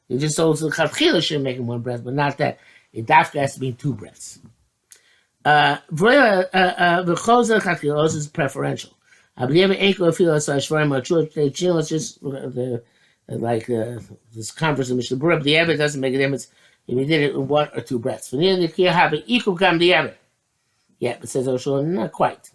it 0.07 0.19
just 0.19 0.37
holds 0.37 0.61
the 0.61 0.69
Chila 0.69 1.23
should 1.23 1.41
make 1.41 1.59
one 1.59 1.81
breath, 1.81 2.03
but 2.03 2.13
not 2.13 2.37
that 2.37 2.59
it 2.93 3.05
dafka 3.05 3.39
has 3.39 3.53
to 3.53 3.59
be 3.59 3.71
two 3.73 3.93
breaths. 3.93 4.39
Uh, 5.45 5.77
uh, 6.01 6.05
uh, 6.53 7.01
the 7.03 7.15
chatchilos 7.15 8.15
is 8.15 8.27
preferential. 8.27 8.91
I 9.37 9.45
believe 9.45 9.69
enko 9.69 10.13
feel 10.15 10.39
such 10.39 10.67
very 10.67 10.85
much. 10.85 11.11
It's 11.11 11.59
just 11.59 12.21
the 12.21 12.83
like 13.29 13.69
uh, 13.69 13.99
this 14.33 14.51
conference 14.51 14.89
in 14.89 14.97
Berurah. 14.97 15.41
The 15.41 15.55
Ever 15.57 15.77
doesn't 15.77 16.01
make 16.01 16.13
a 16.13 16.17
difference 16.17 16.47
if 16.87 16.97
he 16.97 17.05
did 17.05 17.21
it 17.21 17.35
in 17.35 17.47
one 17.47 17.69
or 17.73 17.81
two 17.81 17.99
breaths. 17.99 18.33
Yeah, 18.33 18.67
but 21.19 21.29
says 21.29 21.47
Oshul, 21.47 21.85
not 21.85 22.11
quite. 22.11 22.49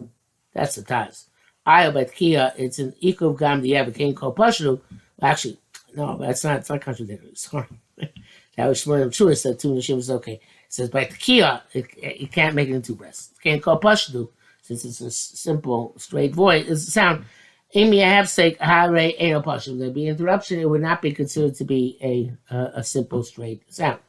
That's 0.53 0.75
the 0.75 0.83
Taz. 0.83 1.25
I 1.65 1.89
bet 1.89 2.13
Kia, 2.13 2.53
it's 2.57 2.77
an 2.77 2.93
Ikuv 3.01 3.39
Gam 3.39 3.61
the 3.61 3.75
Ever 3.75 3.91
called 4.13 4.35
Pashlu. 4.35 4.79
Actually, 5.21 5.57
no, 5.95 6.17
that's 6.17 6.43
not, 6.43 6.57
it's 6.57 6.69
not 6.69 6.81
contradictory. 6.81 7.31
Sorry. 7.33 7.67
that 8.55 8.67
was 8.67 8.83
Shmuel 8.83 9.11
True 9.11 9.35
said 9.35 9.59
two 9.59 9.69
Nashim 9.69 9.97
is 9.97 10.09
okay. 10.09 10.33
It 10.33 10.41
says 10.69 10.89
by 10.89 11.05
Kia, 11.05 11.61
it, 11.73 11.85
it 11.97 12.31
can't 12.31 12.55
make 12.55 12.69
it 12.69 12.75
in 12.75 12.81
two 12.81 12.95
breaths. 12.95 13.31
It 13.35 13.41
can't 13.41 13.61
call 13.61 13.79
Pashlu, 13.79 14.29
since 14.61 14.85
it's 14.85 15.01
a 15.01 15.11
simple, 15.11 15.93
straight 15.97 16.33
voice, 16.33 16.67
it's 16.67 16.87
a 16.87 16.91
sound. 16.91 17.25
Amy, 17.73 18.03
I 18.03 18.09
have 18.09 18.29
sake, 18.29 18.57
Hare, 18.59 19.13
Eno 19.17 19.41
Pashlu. 19.41 19.77
There'd 19.77 19.93
be 19.93 20.07
interruption, 20.07 20.59
it 20.59 20.69
would 20.69 20.81
not 20.81 21.01
be 21.01 21.11
considered 21.11 21.55
to 21.55 21.65
be 21.65 21.97
a, 22.01 22.55
a, 22.55 22.71
a 22.75 22.83
simple, 22.83 23.23
straight 23.23 23.61
sound. 23.73 23.99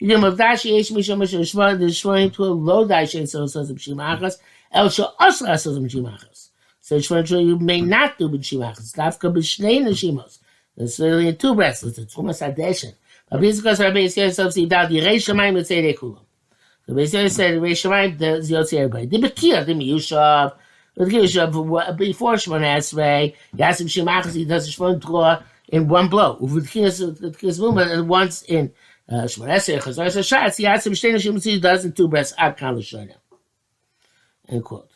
You 0.00 0.08
know, 0.08 0.18
Mavdashi 0.18 0.76
Yesh 0.76 0.90
Misham 0.90 1.18
Misham 1.18 1.42
Shvar, 1.42 1.78
the 1.78 1.84
Shvarim 1.86 2.32
to 2.34 2.44
a 2.44 2.46
low 2.46 2.84
Daishin, 2.86 3.28
so 3.28 3.46
says 3.46 3.70
of 3.70 3.76
Shimachas, 3.76 4.38
El 4.72 4.88
Shal 4.88 5.14
Asla 5.20 5.54
of 5.54 5.82
Shimachas. 5.84 6.48
So 6.80 6.96
Shvarim 6.96 7.28
to 7.28 7.40
you 7.40 7.58
may 7.58 7.80
not 7.80 8.18
do 8.18 8.28
Shimachas. 8.28 8.96
Dafka 8.96 9.32
Bishnei 9.32 9.80
Neshimos. 9.80 10.40
There's 10.76 10.98
really 10.98 11.28
in 11.28 11.36
two 11.36 11.54
breaths, 11.54 11.84
it's 11.84 11.98
a 11.98 12.06
Tumas 12.06 12.42
Adeshin. 12.42 12.94
But 13.32 13.40
because 13.40 13.80
Rabbi 13.80 13.96
Yisrael 13.96 14.54
he 14.54 14.66
Yirei 14.66 15.16
Shemaim 15.16 15.54
would 15.54 15.66
say 15.66 15.80
they 15.80 15.94
kulam. 15.94 16.20
Rabbi 16.86 17.00
Yisrael 17.00 17.30
said, 17.30 17.54
Yirei 17.54 17.70
Shemaim, 17.70 18.18
the 18.18 18.26
Yotzi 18.54 18.74
everybody. 18.74 19.06
The 19.06 19.26
Bekir, 19.26 19.64
the 19.64 19.72
Miyushav, 19.72 20.54
the 20.96 21.04
Miyushav, 21.06 21.96
before 21.96 22.34
Shemon 22.34 22.60
Esrei, 22.60 23.34
Yasim 23.56 23.86
Shimachas, 23.86 24.34
he 24.34 24.44
does 24.44 24.68
Shemon 24.70 25.00
Torah 25.00 25.42
in 25.68 25.88
one 25.88 26.10
blow. 26.10 26.36
And 26.40 28.08
once 28.08 28.42
in 28.42 28.70
Shmoneser, 29.10 29.80
Chazar 29.80 30.08
Shatz, 30.08 30.56
he 30.58 30.64
has 30.64 30.84
some 30.84 30.92
Shtei 30.92 31.14
Nashim 31.14 31.36
Tzid 31.36 31.62
does 31.62 31.86
in 31.86 31.92
two 31.92 32.08
breaths, 32.08 32.34
Ad 32.36 32.58
Kan 32.58 32.76
L'Shonim. 32.76 33.16
End 34.50 34.62
quote. 34.62 34.90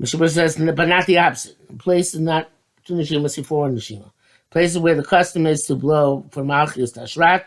Mishnah 0.00 0.28
says, 0.28 0.56
but 0.56 0.88
not 0.88 1.06
the 1.06 1.18
opposite. 1.18 1.78
Place 1.78 2.12
is 2.14 2.20
not 2.20 2.50
two 2.84 2.94
Nashim, 2.94 3.30
see 3.30 3.44
four 3.44 3.68
Nashim. 3.68 4.10
Places 4.50 4.80
where 4.80 4.96
the 4.96 5.04
custom 5.04 5.46
is 5.46 5.64
to 5.66 5.76
blow 5.76 6.26
for 6.32 6.42
Malchus 6.44 6.92
Tashrat, 6.92 7.42
uh, 7.42 7.44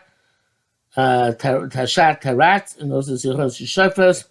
Tashat 0.96 2.22
Tarat, 2.22 2.80
and 2.80 2.90
those 2.90 3.10
are 3.10 3.32
Shofars. 3.32 4.24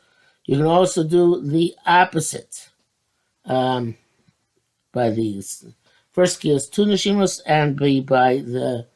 You 0.46 0.58
can 0.58 0.66
also 0.66 1.04
do 1.04 1.42
the 1.42 1.76
opposite 1.86 2.70
um, 3.46 3.96
by 4.92 5.10
these. 5.12 5.66
First 6.12 6.44
is 6.46 6.68
two 6.68 6.86
Nashimos 6.86 7.42
and 7.46 7.76
be 7.76 8.00
by 8.00 8.38
the 8.38 8.88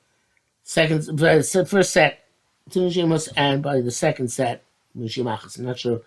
second, 0.64 1.18
by 1.18 1.38
the 1.38 1.66
first 1.70 1.92
set 1.92 2.26
two 2.70 2.82
Nishimas, 2.82 3.30
and 3.36 3.62
by 3.62 3.82
the 3.82 3.92
second 3.92 4.30
set, 4.30 4.64
Nishimachas. 4.98 5.58
I'm 5.58 5.66
not 5.66 5.80
sure. 5.80 6.02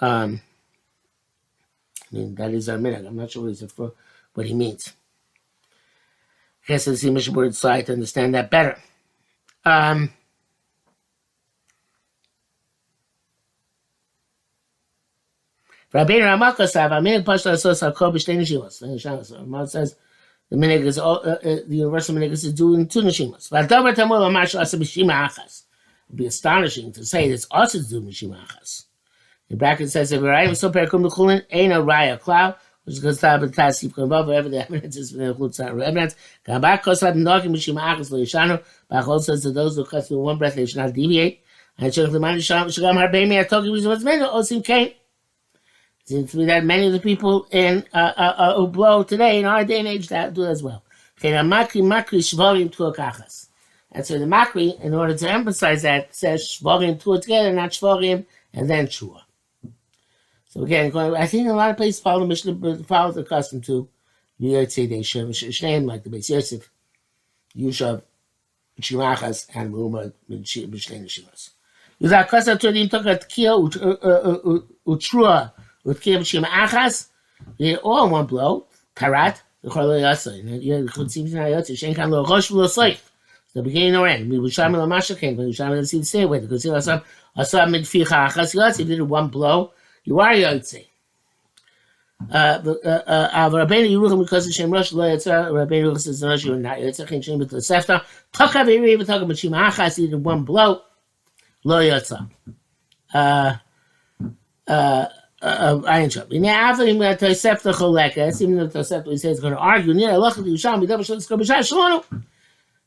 Um, 0.00 0.40
I 2.10 2.16
mean, 2.16 2.34
that 2.34 2.52
is 2.52 2.68
our 2.68 2.78
minute. 2.78 3.06
I'm 3.06 3.16
not 3.16 3.30
sure 3.30 3.48
what, 3.48 3.70
for, 3.70 3.92
what 4.34 4.46
he 4.46 4.54
means. 4.54 4.92
I 6.64 6.72
guess 6.72 6.86
it's 6.86 7.02
the 7.02 7.10
Mishnah 7.10 7.52
side 7.52 7.86
to 7.86 7.92
understand 7.92 8.34
that 8.34 8.50
better. 8.50 8.78
Um, 9.64 10.10
Rabbeinu 15.92 16.22
Ramaka 16.22 16.68
says, 16.68 16.76
"Amin 16.76 17.22
pashta 17.22 17.52
asos 17.52 17.82
hakol 17.82 18.14
b'shtei 18.14 18.38
neshimas." 18.38 19.38
Ramah 19.38 19.66
says 19.66 19.96
the 20.50 20.56
minig 20.56 20.84
is 20.84 20.98
all, 20.98 21.20
uh, 21.24 21.32
uh, 21.32 21.38
the 21.42 21.76
universal 21.76 22.14
minig 22.14 22.30
is 22.30 22.52
doing 22.52 22.88
two 22.88 23.00
neshimas. 23.00 23.50
V'adavar 23.50 23.94
tamur 23.94 24.20
l'mash 24.20 24.58
asa 24.58 24.76
b'shima 24.76 25.28
achas 25.28 25.62
be 26.14 26.26
astonishing 26.26 26.92
to 26.92 27.04
say 27.04 27.28
it's 27.28 27.46
also 27.50 27.78
to 27.78 27.88
do 27.88 28.00
Mishimachas. 28.00 28.84
The 29.48 29.56
bracket 29.56 29.90
says, 29.90 30.12
if 30.12 30.20
Raya 30.20 30.56
so 30.56 30.70
perikum 30.70 31.04
l'chulin, 31.04 31.44
ain't 31.50 31.72
a 31.72 31.76
Raya 31.76 32.18
cloud, 32.18 32.56
which 32.84 32.94
is 32.94 33.00
because 33.00 33.20
the 33.20 33.28
Tasif 33.28 33.94
can 33.94 34.04
involve 34.04 34.26
wherever 34.26 34.48
the 34.48 34.58
evidence 34.58 34.96
is 34.96 35.12
for 35.12 35.18
the 35.18 35.34
Chutzah 35.34 35.82
evidence. 35.82 36.16
Gabak 36.46 36.82
Kosab 36.82 37.14
Nokim 37.14 37.50
Mishimachas 37.50 38.10
L'Yishanu, 38.10 38.62
Bachol 38.90 39.22
says 39.22 39.42
to 39.42 39.52
those 39.52 39.76
who 39.76 39.84
cut 39.84 40.06
through 40.06 40.20
one 40.20 40.38
breath, 40.38 40.54
they 40.54 40.66
should 40.66 40.78
not 40.78 40.92
deviate. 40.92 41.42
And 41.78 41.92
Shach 41.92 42.10
L'man 42.10 42.38
Shagam 42.38 42.94
Harbei 42.96 43.28
Me'er 43.28 43.44
Toki 43.44 43.68
Rizvot 43.68 44.02
Menu, 44.02 44.26
Osim 44.26 44.64
Kain. 44.64 44.92
To 46.08 46.24
be 46.24 46.44
that 46.46 46.64
many 46.64 46.86
of 46.88 46.92
the 46.92 47.00
people 47.00 47.46
in 47.50 47.84
uh, 47.94 48.12
uh, 48.16 48.34
uh, 48.36 48.56
who 48.56 48.66
blow 48.66 49.02
today 49.02 49.38
in 49.38 49.44
our 49.44 49.64
day 49.64 49.78
and 49.78 49.88
age 49.88 50.08
that 50.08 50.34
do 50.34 50.44
as 50.44 50.62
well. 50.62 50.82
Makri 51.20 51.80
Makri 51.80 52.18
Shvarim 52.18 52.70
Tuakachas. 52.74 53.46
And 53.92 54.04
so 54.04 54.18
the 54.18 54.24
Makri, 54.24 54.80
in 54.80 54.94
order 54.94 55.14
to 55.16 55.30
emphasize 55.30 55.82
that, 55.82 56.14
says 56.14 56.42
Shvarim 56.42 57.00
two 57.00 57.20
together, 57.20 57.52
not 57.52 57.70
Shvarim, 57.70 58.26
and 58.52 58.68
then 58.68 58.88
Shua. 58.88 59.24
So 60.48 60.64
again, 60.64 60.94
I 60.96 61.26
think 61.26 61.48
a 61.48 61.52
lot 61.52 61.70
of 61.70 61.76
places 61.76 62.00
follow 62.00 62.20
the 62.20 62.26
Mishnah, 62.26 62.84
follow 62.84 63.12
the 63.12 63.24
custom 63.24 63.60
to 63.62 63.88
Yotze 64.40 64.88
Day 64.88 65.00
Shneim, 65.00 65.86
like 65.86 66.02
the 66.02 66.10
Beis 66.10 66.28
Yosef, 66.28 66.68
Yushav, 67.56 68.02
Shimachas, 68.80 69.46
and 69.54 69.72
Ruma, 69.72 70.12
Mishneh 70.28 70.68
Neshivas. 70.68 71.50
Yuzak 72.02 72.28
Kasa 72.28 72.56
Todim 72.56 72.90
took 72.90 73.06
a 73.06 73.16
Tkiya, 73.16 73.56
Utrua, 74.86 75.52
Utkiya 75.86 76.20
Shimachas, 76.20 77.08
they 77.58 77.76
all 77.76 78.04
in 78.04 78.10
one 78.10 78.26
blow, 78.26 78.66
Tarat, 78.94 79.40
the 79.62 79.68
the 82.58 82.98
the 83.54 83.62
beginning 83.62 83.96
or 83.96 84.06
end. 84.06 84.30
Yerushalmi 84.30 84.76
Lamasha 84.76 85.18
came, 85.18 85.36
but 85.36 85.42
Yerushalmi 85.42 85.70
doesn't 85.70 85.86
see 85.86 85.98
the 85.98 86.04
same 86.04 86.28
way. 86.28 86.40
Because 86.40 86.64
you 86.64 86.72
Asab 86.72 87.04
Asab 87.36 87.68
Midficha 87.68 88.28
Achas 88.28 88.54
Yotze, 88.54 88.80
if 88.80 88.88
you 88.88 88.96
did 88.96 89.02
one 89.02 89.28
blow, 89.28 89.72
you 90.04 90.18
are 90.20 90.32
Yotze. 90.32 90.86
Uh, 92.30 92.34
uh, 92.34 92.88
uh, 92.88 93.50
Rabbeinu 93.50 93.90
Yerucham 93.90 94.20
because 94.20 94.46
Hashem 94.46 94.70
Rosh 94.70 94.92
Lo 94.92 95.04
Yotze, 95.04 95.26
Rabbeinu 95.50 95.92
Yerucham 95.92 96.00
says 96.00 96.22
Rosh 96.24 96.44
you're 96.44 96.56
not 96.56 96.78
Yotze, 96.78 97.06
Chen 97.06 97.20
Shem 97.20 97.40
B'Tel 97.40 97.56
Sefta, 97.56 98.04
Tokav 98.32 98.66
Yeri 98.66 98.96
B'Tokav 98.96 99.26
B'Shim 99.26 99.68
Achas, 99.68 99.98
you 99.98 100.08
did 100.08 100.24
one 100.24 100.44
blow, 100.44 100.80
Lo 101.64 101.80
Yotze 101.80 102.28
of 105.42 105.82
Ayin 105.82 106.12
Shabbos. 106.12 106.40
Now, 106.40 106.70
after 106.70 106.86
him, 106.86 106.98
the 106.98 107.04
Tosefta 107.04 107.74
Cholekas, 107.74 108.40
even 108.40 108.56
though 108.56 108.66
the 108.66 109.02
he 109.06 109.16
says 109.16 109.36
he's 109.36 109.40
going 109.40 109.54
to 109.54 109.58
argue, 109.58 109.92
Nira 109.92 110.12
Halacha 110.12 110.44
Yerushalmi, 110.44 110.86
Dabba 110.86 111.00
Shalos 111.00 111.28
Kol 111.28 111.38
B'Shah 111.38 111.58
Shalonu. 111.58 112.22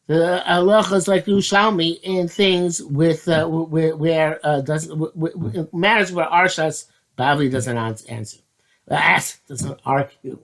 The 0.08 0.42
Halacha 0.48 0.94
is 0.94 1.08
like 1.08 1.26
Yushalmi 1.26 2.00
in 2.02 2.28
things 2.30 2.82
with, 2.82 3.28
uh, 3.28 3.46
where, 3.48 3.96
where 3.96 4.40
uh, 4.46 4.62
does, 4.62 4.88
where, 4.94 5.34
matters 5.74 6.14
where 6.14 6.28
Arshas 6.28 6.86
Bavli 7.18 7.52
doesn't 7.52 7.78
answer. 7.78 8.40
Ask 8.90 9.46
doesn't 9.48 9.80
argue. 9.86 10.40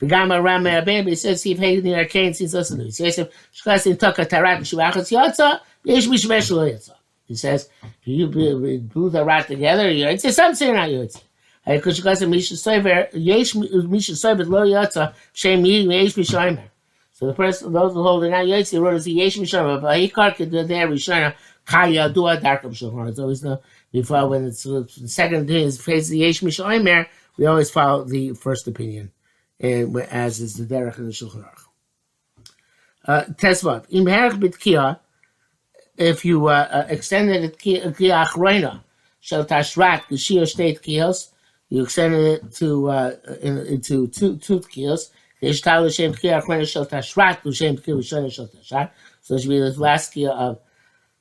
V'gam 0.00 0.34
Aram 0.34 0.64
Me'abim, 0.64 1.08
he 1.08 1.14
says, 1.14 1.40
Siv 1.44 1.58
Hei 1.58 1.76
Nira 1.76 2.08
Kain, 2.08 2.32
Siv 2.32 2.46
Zosin, 2.46 2.82
he 2.82 2.90
says, 2.90 3.28
Shkas 3.54 3.86
in 3.86 3.96
Toka 3.96 4.26
Tarat, 4.26 4.58
Shivachas 4.60 5.12
Yotza, 5.12 5.60
Yesh 5.84 6.06
Mishmesh 6.06 6.90
He 7.26 7.36
says, 7.36 7.68
you 8.02 8.26
do 8.26 9.08
the 9.08 9.24
rat 9.24 9.46
together? 9.46 9.86
It's 9.88 10.34
some 10.34 10.54
saying 10.56 10.74
not 10.74 11.22
because 11.66 11.98
you 11.98 12.04
guys 12.04 12.22
are 12.22 12.28
Misha 12.28 12.56
Sever, 12.56 13.08
Yesh 13.12 13.56
uh, 13.56 13.60
Misha 13.88 14.16
Sever, 14.16 14.44
Lo 14.44 14.66
Yatza, 14.66 15.14
Shem 15.32 15.64
Yid, 15.64 15.90
Yesh 15.90 16.14
Mishaimer. 16.14 16.64
So 17.12 17.26
the 17.26 17.32
person, 17.32 17.72
those 17.72 17.94
who 17.94 18.02
hold 18.02 18.24
it 18.24 18.30
not 18.30 18.46
Yesh, 18.46 18.70
they 18.70 18.78
wrote 18.78 18.94
as 18.94 19.08
Yesh 19.08 19.36
Mishaimer, 19.36 19.80
but 19.80 19.96
Hikar 19.96 20.36
could 20.36 20.50
do 20.50 20.64
there, 20.64 20.88
Rishana, 20.88 21.34
Kaya, 21.64 22.10
Dua, 22.10 22.36
Darkam 22.36 22.72
Shulchan. 22.72 23.08
It's 23.08 23.18
always 23.18 23.40
the, 23.40 23.60
before 23.92 24.28
when 24.28 24.46
it's 24.46 24.64
the 24.64 24.86
second 25.06 25.46
thing 25.46 25.64
is 25.64 25.80
face 25.80 26.08
the 26.08 26.18
Yesh 26.18 26.40
Mishaimer, 26.40 27.06
we 27.36 27.46
always 27.46 27.70
follow 27.70 28.04
the 28.04 28.34
first 28.34 28.68
opinion, 28.68 29.10
and 29.58 29.96
as 30.02 30.40
is 30.40 30.54
the 30.54 30.64
Derech 30.64 30.98
and 30.98 31.08
the 31.08 31.12
Shulchan 31.12 31.44
Aruch. 31.44 31.60
Uh, 33.06 33.24
Tesvav, 33.34 33.86
Im 33.90 34.04
Herach 34.04 34.38
B'tkiyah, 34.38 34.98
if 35.96 36.24
you 36.24 36.48
uh, 36.48 36.68
uh 36.70 36.86
extended 36.88 37.44
it, 37.44 37.58
Kiyach 37.58 38.36
Reina, 38.36 38.84
Shel 39.20 39.44
Tashrat, 39.44 40.02
Geshir 40.10 40.46
State 40.46 40.82
Kiyos, 40.82 41.30
you 41.68 41.82
extended 41.82 42.20
it 42.20 42.52
to 42.56 42.90
uh, 42.90 43.16
in, 43.42 43.58
into 43.58 44.06
two 44.08 44.36
two 44.36 44.60
kios. 44.60 45.10
So 45.40 45.48
it 45.48 45.56
should 49.40 49.48
be 49.48 49.58
the 49.58 49.74
last 49.76 50.14
kia 50.14 50.30
of 50.30 50.58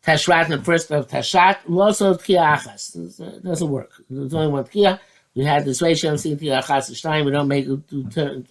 Tashrat 0.06 0.50
and 0.50 0.64
first 0.64 0.92
of 0.92 1.08
Tashat. 1.08 1.58
Also 1.70 2.16
kia 2.16 2.40
achas. 2.40 3.20
Uh, 3.20 3.38
it 3.38 3.44
doesn't 3.44 3.70
work. 3.70 3.92
There's 4.10 4.34
only 4.34 4.48
one 4.48 4.66
kia. 4.66 5.00
We 5.36 5.44
had 5.46 5.66
this 5.66 5.82
ratio 5.82 6.14
of 6.14 6.22
kia 6.22 6.62
achas 6.62 7.26
We 7.26 7.32
don't 7.32 7.48
make 7.48 7.68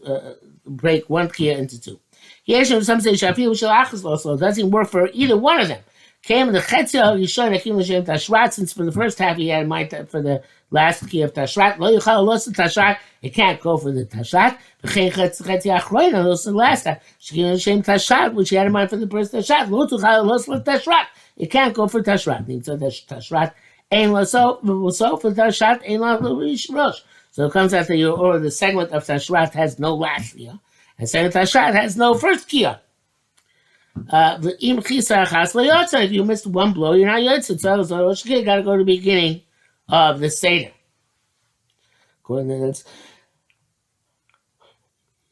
uh, 0.06 0.32
break 0.66 1.08
one 1.08 1.30
kia 1.30 1.56
into 1.56 1.80
two. 1.80 2.00
Some 2.64 3.00
say 3.00 3.12
shafil 3.12 3.56
shel 3.58 3.70
achas 3.70 4.04
also. 4.04 4.34
It 4.34 4.40
doesn't 4.40 4.70
work 4.70 4.88
for 4.88 5.08
either 5.12 5.37
one 5.37 5.61
of 5.61 5.68
them. 5.68 5.82
Came 6.22 6.48
in 6.48 6.54
the 6.54 6.60
chetzia 6.60 7.18
Yishon 7.20 7.54
Akim 7.54 7.76
L'Shem 7.76 8.04
Tashrat. 8.04 8.52
Since 8.52 8.72
for 8.72 8.84
the 8.84 8.92
first 8.92 9.18
half 9.18 9.36
he 9.36 9.48
had 9.48 9.66
mind 9.66 9.90
for 10.08 10.22
the 10.22 10.42
last 10.70 11.08
key 11.08 11.22
of 11.22 11.32
Tashrat. 11.32 11.78
Lo 11.78 11.96
Yichal 11.96 12.24
Los 12.24 12.46
Tashrat. 12.48 12.98
It 13.22 13.30
can't 13.30 13.60
go 13.60 13.76
for 13.76 13.90
the 13.90 14.04
Tashrat. 14.04 14.56
V'chein 14.84 15.10
chetzia 15.10 15.80
Achroina. 15.80 16.24
Los 16.24 16.44
the 16.44 16.52
last 16.52 16.84
time. 16.84 16.98
Shekin 17.20 17.54
L'Shem 17.54 17.82
Tashrat, 17.82 18.34
which 18.34 18.50
he 18.50 18.56
had 18.56 18.66
in 18.66 18.72
mind 18.72 18.90
for 18.90 18.96
the 18.96 19.08
first 19.08 19.32
Tashrat. 19.32 19.68
Lo 19.68 19.86
Tuchal 19.86 20.24
Los 20.24 20.46
Tashrat. 20.46 21.06
It 21.36 21.50
can't 21.50 21.74
go 21.74 21.88
for 21.88 22.02
Tashrat. 22.02 22.46
That 22.46 23.06
Tashrat 23.08 23.52
ain't 23.90 24.28
so 24.28 24.60
so 24.90 25.16
for 25.16 25.32
Tashrat 25.32 25.82
Ein 25.88 26.02
ain't 26.02 26.70
Rosh. 26.70 27.00
So 27.32 27.46
it 27.46 27.52
comes 27.52 27.72
that 27.72 27.88
your 27.88 28.16
or 28.16 28.38
the 28.38 28.50
segment 28.50 28.90
of 28.92 29.04
Tashrat 29.04 29.54
has 29.54 29.78
no 29.78 29.94
last 29.94 30.36
year, 30.36 30.60
and 30.98 31.08
segment 31.08 31.34
Tashrat 31.34 31.74
has 31.74 31.96
no 31.96 32.14
first 32.14 32.48
kiyah. 32.48 32.78
Uh, 34.11 34.38
if 34.42 36.12
you 36.12 36.25
missed 36.25 36.46
one 36.46 36.72
blow, 36.72 36.92
you're 36.92 37.06
not 37.06 37.20
yotzit. 37.20 37.61
So, 37.61 38.28
you 38.28 38.44
got 38.44 38.56
to 38.56 38.62
go 38.62 38.72
to 38.72 38.78
the 38.78 38.84
beginning 38.84 39.42
of 39.88 40.20
the 40.20 40.30
seder. 40.30 40.72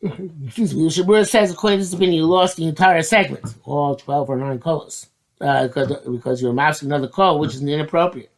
Excuse 0.02 0.74
me, 0.74 0.84
the 0.84 1.24
says, 1.24 1.52
according 1.52 1.78
to 1.78 1.84
this 1.84 1.92
opinion, 1.92 2.16
you 2.16 2.26
lost 2.26 2.56
the 2.56 2.66
entire 2.66 3.02
segment, 3.02 3.54
all 3.64 3.96
12 3.96 4.30
or 4.30 4.36
9 4.36 4.58
colors, 4.58 5.06
uh, 5.40 5.66
because, 5.66 5.92
because 6.06 6.40
you're 6.40 6.54
mousing 6.54 6.88
another 6.88 7.08
color, 7.08 7.38
which 7.38 7.54
is 7.54 7.62
inappropriate. 7.62 8.30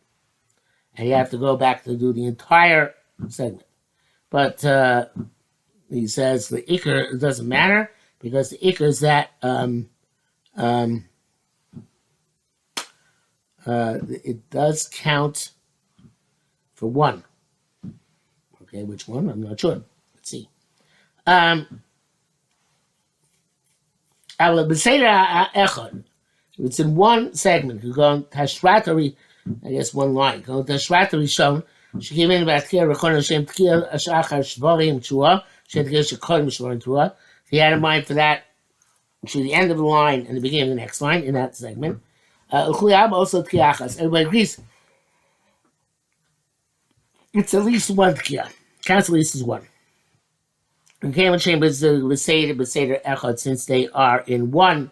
And 0.97 1.09
you 1.09 1.15
have 1.15 1.31
to 1.31 1.39
go 1.39 1.57
back 1.57 1.85
to 1.85 1.97
do 1.97 2.13
the 2.13 2.25
entire 2.25 2.95
segment. 3.29 3.65
But 4.31 4.65
uh, 4.65 5.07
he 5.89 6.07
says 6.07 6.49
the 6.49 6.63
ikr 6.63 7.21
doesn't 7.21 7.47
matter 7.47 7.91
because 8.19 8.51
the 8.51 8.59
ikr 8.59 8.83
is 8.83 9.01
that 9.01 9.31
um, 9.43 9.89
um, 10.56 11.06
uh, 13.66 13.98
it 14.24 14.50
does 14.50 14.90
count 14.92 15.52
for 16.74 16.90
one. 16.90 17.24
Okay, 18.64 18.84
which 18.84 19.08
one? 19.08 19.30
I'm 19.30 19.44
not 19.44 19.60
sure. 19.60 19.82
Let's 20.16 20.30
see. 20.30 20.50
Um, 21.26 21.82
it's 24.40 24.86
in 26.80 26.96
one 26.96 27.34
segment. 27.34 27.84
You 27.84 27.94
go 27.94 28.04
on 28.04 28.24
Tashratari, 28.26 29.16
I 29.66 29.72
guess 29.72 29.94
one 29.94 30.14
line. 30.14 30.42
Go 30.42 30.60
on 30.60 30.66
Tashratari 30.66 31.30
shown. 31.30 31.64
שכיוון 32.00 32.46
בהתקיע 32.46 32.86
רחון 32.86 33.16
השם 33.16 33.44
תקיע 33.44 33.76
השחר 33.92 34.42
שבורים 34.42 35.00
תשואה, 35.00 35.38
שתקיע 35.68 36.04
שקודם 36.04 36.50
שבורים 36.50 36.80
תשואה. 36.80 37.08
He 37.52 37.56
had 37.56 37.74
in 37.74 37.82
mind 37.82 38.06
for 38.06 38.14
that 38.14 38.40
to 39.27 39.43
the 39.43 39.55
end 39.55 39.71
of 39.71 39.77
the 39.77 39.85
line 39.85 40.27
and 40.27 40.37
the 40.37 40.41
beginning 40.41 40.71
of 40.71 40.77
the 40.77 40.81
next 40.81 41.01
line 41.01 41.23
in 41.23 41.35
that 41.35 41.57
segment. 41.57 42.01
Uh, 42.51 42.67
also 42.67 43.43
tkiachas. 43.43 43.99
Everybody 43.99 44.27
agrees. 44.27 44.61
It's 47.33 47.55
at 47.55 47.65
least 47.65 47.91
one 47.91 48.15
tkiah. 48.15 48.51
Counts 48.85 49.09
at 49.09 49.15
least 49.15 49.35
as 49.35 49.45
one. 49.45 49.63
The 51.01 51.09
Kamen 51.09 51.41
chambers 51.41 51.81
the 51.81 51.89
Beseder, 51.89 52.57
Beseder, 52.57 53.03
Echad, 53.03 53.39
since 53.39 53.67
they 53.67 53.89
are 53.89 54.21
in 54.27 54.51
one 54.51 54.91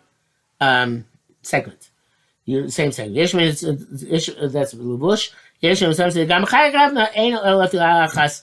um, 0.60 1.04
segment. 1.42 1.90
You 2.44 2.68
same 2.68 2.92
segment. 2.92 3.16
Yeshman 3.16 3.42
is 3.42 3.60
that's 4.52 4.74
Levush. 4.74 5.30
Yeshman 5.62 5.94
some 5.94 6.10
say 6.10 6.26
Gam 6.26 6.46
Chai 6.46 6.72
Gavna 6.72 7.08
Ein 7.16 7.34
Elaf 7.34 7.72
Achas. 7.72 8.42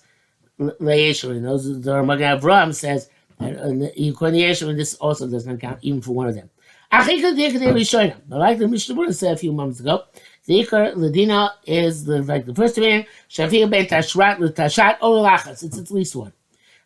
Those 0.57 1.81
the 1.81 2.03
Magen 2.03 2.39
Avraham 2.39 2.73
says 2.73 3.09
and 3.39 3.81
Yekoniyesh, 3.81 4.75
this 4.75 4.95
also 4.95 5.27
does 5.27 5.45
not 5.45 5.59
count 5.59 5.79
even 5.81 6.01
for 6.01 6.11
one 6.11 6.27
of 6.27 6.35
them. 6.35 6.49
Like 6.91 7.17
the 7.17 8.67
Mishnah 8.69 9.13
said 9.13 9.33
a 9.33 9.37
few 9.37 9.51
months 9.51 9.79
ago, 9.79 10.03
the 10.45 10.63
Ikar 10.63 10.93
Ladina 10.95 11.51
is 11.65 12.05
the 12.05 12.23
like 12.23 12.45
the 12.45 12.55
first 12.55 12.77
man, 12.77 13.05
Shafir 13.29 13.69
ben 13.69 13.85
Tashrat 13.85 14.37
Tashat 14.37 14.99
Olachas. 14.99 15.63
It's 15.63 15.77
at 15.77 15.91
least 15.91 16.15
one. 16.15 16.31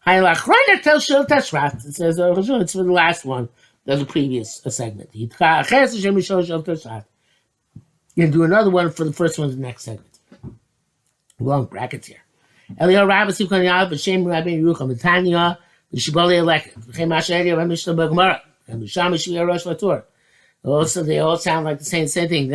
Hayalachrona 0.06 0.82
tells 0.82 1.08
Shil 1.08 1.28
Tashrat. 1.28 1.86
It 1.86 1.94
says 1.94 2.20
uh, 2.20 2.34
it's 2.36 2.74
for 2.74 2.84
the 2.84 2.92
last 2.92 3.24
one 3.24 3.50
of 3.86 4.00
the 4.00 4.06
previous 4.06 4.66
uh, 4.66 4.72
segment. 4.72 5.12
You 5.14 5.28
do 8.28 8.44
another 8.44 8.72
one 8.72 8.90
for 8.92 9.04
the 9.04 9.14
first 9.14 9.38
one 9.38 9.52
the 9.52 9.58
next 9.58 9.84
segment. 9.84 10.20
Long 11.40 11.66
brackets 11.66 12.08
here. 12.08 12.18
Eliyahu 12.80 13.08
Rabbis 13.08 13.40
Yukon 13.40 13.64
Yal, 13.64 13.88
B'Shem 13.88 14.26
Rabbi 14.26 14.50
Yerucham, 14.50 15.00
Tanya, 15.00 15.60
Also, 20.64 21.04
they 21.04 21.20
all 21.20 21.38
sound 21.38 21.66
like 21.66 21.80
the 21.80 21.86
same 21.86 22.08
same 22.08 22.30
thing. 22.30 22.52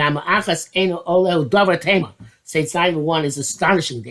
Say 2.44 2.61
it's 2.62 2.75
not 2.75 2.88
even 2.88 3.03
one 3.03 3.25
is 3.25 3.37
astonishing. 3.38 4.05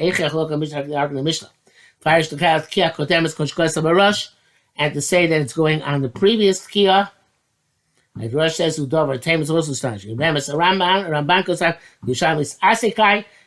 And 4.78 4.94
to 4.94 5.02
say 5.02 5.28
that 5.28 5.42
it's 5.42 5.54
going 5.54 5.82
on 5.82 6.02
the 6.02 6.10
previous 6.10 6.68
Kia. 6.68 7.10
Like 8.18 8.32
says, 8.52 8.78
Udover 8.80 9.42
is 9.42 9.50
also 9.50 9.72
astonishing. 9.72 10.18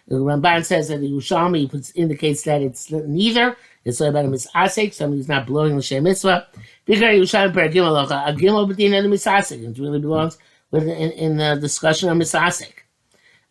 The 0.08 0.16
Ramban 0.16 0.64
says 0.64 0.88
that 0.88 1.00
the 1.00 1.10
Yushami 1.10 1.92
indicates 1.94 2.42
that 2.42 2.62
it's 2.62 2.90
neither. 2.90 3.56
It's 3.84 4.00
about 4.00 4.24
a 4.24 4.28
misasik, 4.28 4.94
somebody 4.94 5.18
who's 5.18 5.28
not 5.28 5.46
blowing 5.46 5.76
the 5.76 5.82
Shem 5.82 6.04
Mitzvah. 6.04 6.46
Bigger 6.86 7.08
Yerushalmi 7.08 7.52
per 7.52 7.68
Gimel 7.68 8.02
a 8.04 8.32
Gimel 8.32 8.72
b'din 8.72 8.96
and 8.96 9.06
a 9.06 9.16
misasek. 9.16 9.62
It 9.62 9.78
really 9.78 10.00
belongs 10.00 10.38
in, 10.72 10.88
in 10.88 11.36
the 11.36 11.56
discussion 11.60 12.08
of 12.08 12.16
misasik. 12.16 12.72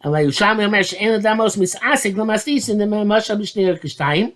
And 0.02 0.12
like 0.12 0.26
Yerushalmi 0.26 0.66
Omer 0.66 0.82
she'en 0.82 1.22
adamos 1.22 1.58
misasek 1.58 2.16
l'mastis 2.16 2.70
in 2.70 2.80
the 2.80 2.88
Masha 2.88 3.36
b'shnei 3.36 3.80
kishtayim. 3.80 4.34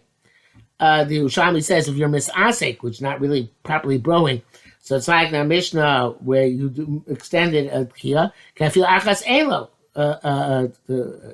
Uh, 0.80 1.04
the 1.04 1.18
Yerushalmi 1.18 1.64
says 1.64 1.88
if 1.88 1.96
you're 1.96 2.08
misasik, 2.08 2.84
which 2.84 2.96
is 2.96 3.02
not 3.02 3.20
really 3.20 3.52
properly 3.64 3.98
blowing, 3.98 4.44
so 4.80 4.96
it's 4.96 5.08
like 5.08 5.32
the 5.32 5.44
Mishnah 5.44 6.16
where 6.20 6.46
you 6.46 7.04
extended 7.08 7.68
a 7.68 7.86
kia, 7.86 8.32
can 8.54 8.70
feel 8.70 8.86
achas 8.86 9.24
elo. 9.26 9.71
Uh, 9.94 10.18
uh, 10.24 10.68
uh, 10.90 10.94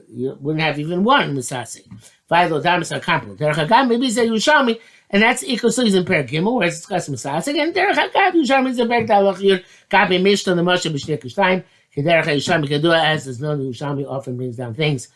you 0.10 0.36
wouldn't 0.42 0.64
have 0.64 0.80
even 0.80 1.04
one 1.04 1.36
misasek. 1.36 1.86
Vaylo 2.30 2.62
damas 2.62 2.92
akampel. 2.92 3.38
Derech 3.38 3.54
Hagam, 3.54 3.88
maybe 3.88 4.10
say 4.10 4.28
Yerushalmi, 4.28 4.80
and 5.12 5.22
that's 5.22 5.44
Ikosu 5.44 5.96
in 5.96 6.04
Per 6.04 6.24
Gimel, 6.24 6.56
where 6.56 6.68
it's 6.68 6.78
discussed 6.78 7.10
Messias. 7.10 7.48
Again, 7.48 7.72
Derech 7.72 7.94
Hagam, 7.94 8.34
Yerushalmi 8.34 8.70
is 8.70 8.80
a 8.80 8.86
Berg 8.86 9.08
Dalach 9.08 9.40
Yir, 9.40 9.64
Gabi 9.92 10.22
Mishnah, 10.22 10.56
the 10.56 10.64
Moshe 10.64 10.92
B'Shnek 10.92 11.22
Kishtayim, 11.22 11.64
Derech 11.96 12.24
Yerushalmi 12.24 12.72
it, 12.72 12.84
as 12.84 13.28
is 13.28 13.40
known, 13.40 13.60
Yerushalmi 13.60 14.10
often 14.10 14.36
brings 14.36 14.58
down 14.58 14.74
things 14.74 15.10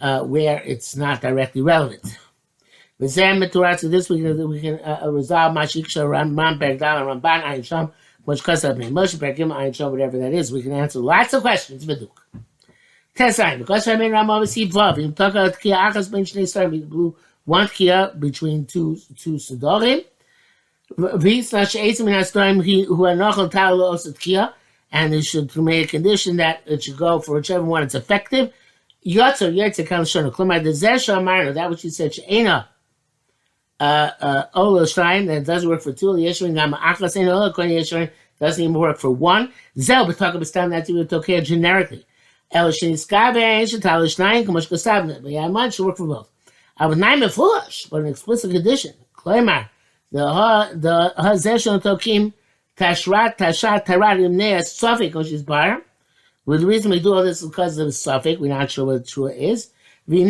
uh, 0.00 0.22
where 0.22 0.62
it's 0.64 0.96
not 0.96 1.20
directly 1.20 1.60
relevant. 1.60 2.02
V'zem 2.98 3.44
Meturat, 3.44 3.78
so 3.80 3.88
this 3.88 4.08
we 4.08 4.22
can, 4.22 4.48
we 4.48 4.60
can 4.60 4.80
uh, 4.80 5.10
resolve 5.10 5.54
Mashiksha, 5.54 6.02
Ramban, 6.08 6.58
Berg 6.58 6.78
Dal, 6.78 7.04
Ramban, 7.04 7.92
which 8.24 8.42
cuts 8.42 8.64
up 8.64 8.76
me. 8.76 8.86
Moshe 8.86 9.16
Berkim, 9.16 9.54
I 9.54 9.70
show 9.72 9.90
whatever 9.90 10.18
that 10.18 10.32
is. 10.32 10.50
We 10.50 10.62
can 10.62 10.72
answer 10.72 11.00
lots 11.00 11.34
of 11.34 11.42
questions. 11.42 11.84
Viduk. 11.84 12.10
Tesai, 13.18 13.58
because 13.58 13.88
I 13.88 13.96
mean, 13.96 14.14
I'm 14.14 14.30
obviously 14.30 14.68
Vav. 14.68 14.98
In 14.98 15.12
Taka 15.12 15.50
Tkia 15.50 15.90
Achas 15.90 16.10
Ben 16.10 16.24
Shnei 16.24 16.46
Star, 16.46 16.68
we 16.68 16.80
blew 16.80 17.16
one 17.44 17.66
Kia 17.68 18.12
between 18.18 18.64
two 18.64 18.96
two 19.16 19.34
Sidorim. 19.34 20.04
Nash 20.96 21.74
Eitzim 21.74 22.00
in 22.00 22.14
Hastorim, 22.14 22.64
who 22.64 23.04
are 23.04 23.14
Nochel 23.14 23.50
Tal 23.50 23.78
Osat 23.78 24.18
Kia, 24.18 24.54
and 24.92 25.12
it 25.14 25.22
should 25.22 25.54
make 25.56 25.86
a 25.86 25.88
condition 25.88 26.36
that 26.36 26.62
it 26.64 26.82
should 26.82 26.96
go 26.96 27.20
for 27.20 27.34
whichever 27.34 27.64
one 27.64 27.82
it's 27.82 27.94
effective. 27.94 28.52
Yotzer, 29.04 29.52
Yotzer, 29.54 29.86
Kal 29.86 30.02
Shona, 30.02 30.32
Klumar, 30.32 30.62
the 30.62 30.70
Zesha 30.70 31.22
Marno, 31.22 31.54
that 31.54 31.70
which 31.70 31.84
you 31.84 31.90
said, 31.90 32.14
She'ena, 32.14 32.68
uh, 33.80 34.10
uh, 34.20 34.44
Ola 34.54 34.86
Shrine, 34.88 35.26
that 35.26 35.44
doesn't 35.44 35.68
work 35.68 35.82
for 35.82 35.92
two, 35.92 36.06
Yeshua, 36.06 36.52
Gam 36.54 36.72
Achas, 36.72 37.16
and 37.16 37.28
Ola 37.28 37.52
Kohen 37.52 37.70
Yeshua, 37.70 38.10
doesn't 38.40 38.62
even 38.62 38.74
work 38.78 38.98
for 38.98 39.10
one. 39.10 39.52
Zel, 39.78 40.06
but 40.06 40.16
talk 40.16 40.34
about 40.34 40.52
that 40.52 40.86
to 40.86 41.04
be 41.04 41.16
okay 41.16 41.40
generically. 41.40 42.04
El 42.50 42.70
Shiniskabe, 42.70 43.36
Aisha, 43.36 43.80
Tal 43.80 44.06
Shrine, 44.06 44.44
Kamosh 44.44 44.68
Kosavna, 44.68 45.52
but 45.52 45.74
should 45.74 45.86
work 45.86 45.96
for 45.96 46.06
both. 46.06 46.30
I 46.76 46.86
was 46.86 46.96
nine 46.96 47.28
foolish, 47.28 47.86
but 47.86 48.00
an 48.00 48.06
explicit 48.06 48.52
condition. 48.52 48.94
Klumar, 49.16 49.68
the 50.12 50.26
Ha, 50.26 50.70
the 50.74 51.12
Ha 51.16 51.32
Zesha 51.32 51.80
Tokim, 51.80 52.32
Tashrat, 52.76 53.36
Tashat, 53.36 53.84
Tarat, 53.84 54.18
Imnei, 54.18 54.60
Sofik, 54.60 55.14
which 55.14 55.32
is 55.32 55.42
bar. 55.42 55.82
Well, 56.46 56.58
the 56.58 56.66
reason 56.66 56.90
we 56.90 57.00
do 57.00 57.12
all 57.12 57.22
this 57.22 57.42
is 57.42 57.48
because 57.48 57.76
of 57.76 57.88
the. 57.88 58.36
We're 58.40 58.48
not 58.48 58.70
sure 58.70 58.86
what 58.86 59.06
true 59.06 59.26
is. 59.26 59.70
Now 60.10 60.16
you 60.16 60.24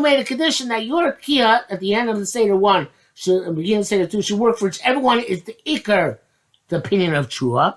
made 0.00 0.18
a 0.18 0.24
condition 0.24 0.68
that 0.68 0.84
your 0.84 1.12
kia 1.12 1.60
at 1.70 1.78
the 1.78 1.94
end 1.94 2.10
of 2.10 2.18
the 2.18 2.26
Seder 2.26 2.56
1 2.56 2.88
should 3.14 3.54
begin 3.54 3.78
the 3.78 3.84
Seder 3.84 4.08
2 4.08 4.20
should 4.20 4.40
work 4.40 4.58
for 4.58 4.64
whichever 4.64 4.98
one 4.98 5.20
is 5.20 5.44
the 5.44 5.56
ikar, 5.64 6.18
the 6.66 6.78
opinion 6.78 7.14
of 7.14 7.28
Chua. 7.28 7.76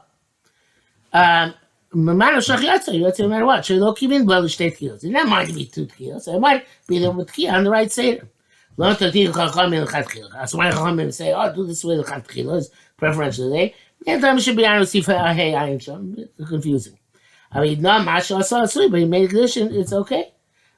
Um, 1.14 1.54
no 1.94 2.14
matter 2.14 2.36
what, 3.46 3.66
so 3.66 3.80
they'll 3.80 3.96
keep 3.96 4.12
in 4.12 4.26
well 4.26 4.42
the 4.42 4.50
state 4.50 4.78
kilos. 4.78 5.04
It 5.04 5.12
might 5.12 5.54
be 5.54 5.66
two 5.66 5.88
kilos, 5.88 6.28
it 6.28 6.40
might 6.40 6.66
be 6.88 7.00
the 7.00 7.10
with 7.12 7.34
kia 7.34 7.52
on 7.52 7.64
the 7.64 7.72
right 7.72 7.92
Seder. 7.92 8.28
That's 8.78 9.02
why 9.02 9.12
Chachamim 10.72 11.14
say, 11.14 11.34
oh, 11.34 11.54
do 11.54 11.66
this 11.66 11.84
way 11.84 11.98
the 11.98 12.04
Chachamim 12.04 12.56
is 12.58 12.72
preferentially. 12.96 13.76
Yeah, 14.06 14.20
time 14.20 14.40
should 14.40 14.56
be 14.56 14.66
honest 14.66 14.96
if 14.96 15.10
uh, 15.10 15.34
hey, 15.34 15.54
I 15.56 15.78
sure. 15.80 16.00
It's 16.16 16.50
confusing. 16.50 16.98
I 17.52 17.62
mean, 17.62 17.82
no, 17.82 18.02
Masha 18.04 18.36
I 18.36 18.42
saw 18.42 18.64
it, 18.64 18.92
but 18.92 19.00
he 19.00 19.06
made 19.06 19.26
a 19.26 19.28
condition, 19.28 19.74
it's 19.74 19.92
okay. 19.92 20.32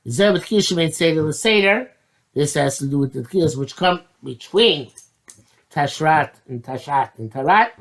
Zer 0.09 0.33
with 0.33 0.45
Kish 0.45 0.71
made 0.71 0.95
Seder 0.95 1.21
the 1.21 1.33
Seder. 1.33 1.91
This 2.33 2.55
has 2.55 2.79
to 2.79 2.87
do 2.87 2.97
with 2.97 3.13
the 3.13 3.23
Kish 3.23 3.55
which 3.55 3.75
come 3.75 4.01
between 4.23 4.91
Tashrat 5.71 6.31
and 6.47 6.63
Tashat 6.63 7.11
and 7.19 7.31
Tarat. 7.31 7.71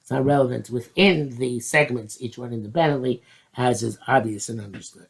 It's 0.00 0.10
not 0.10 0.24
relevant 0.24 0.70
within 0.70 1.36
the 1.36 1.60
segments, 1.60 2.22
each 2.22 2.38
one 2.38 2.54
independently, 2.54 3.22
as 3.56 3.82
is 3.82 3.98
obvious 4.06 4.48
and 4.48 4.58
understood. 4.58 5.06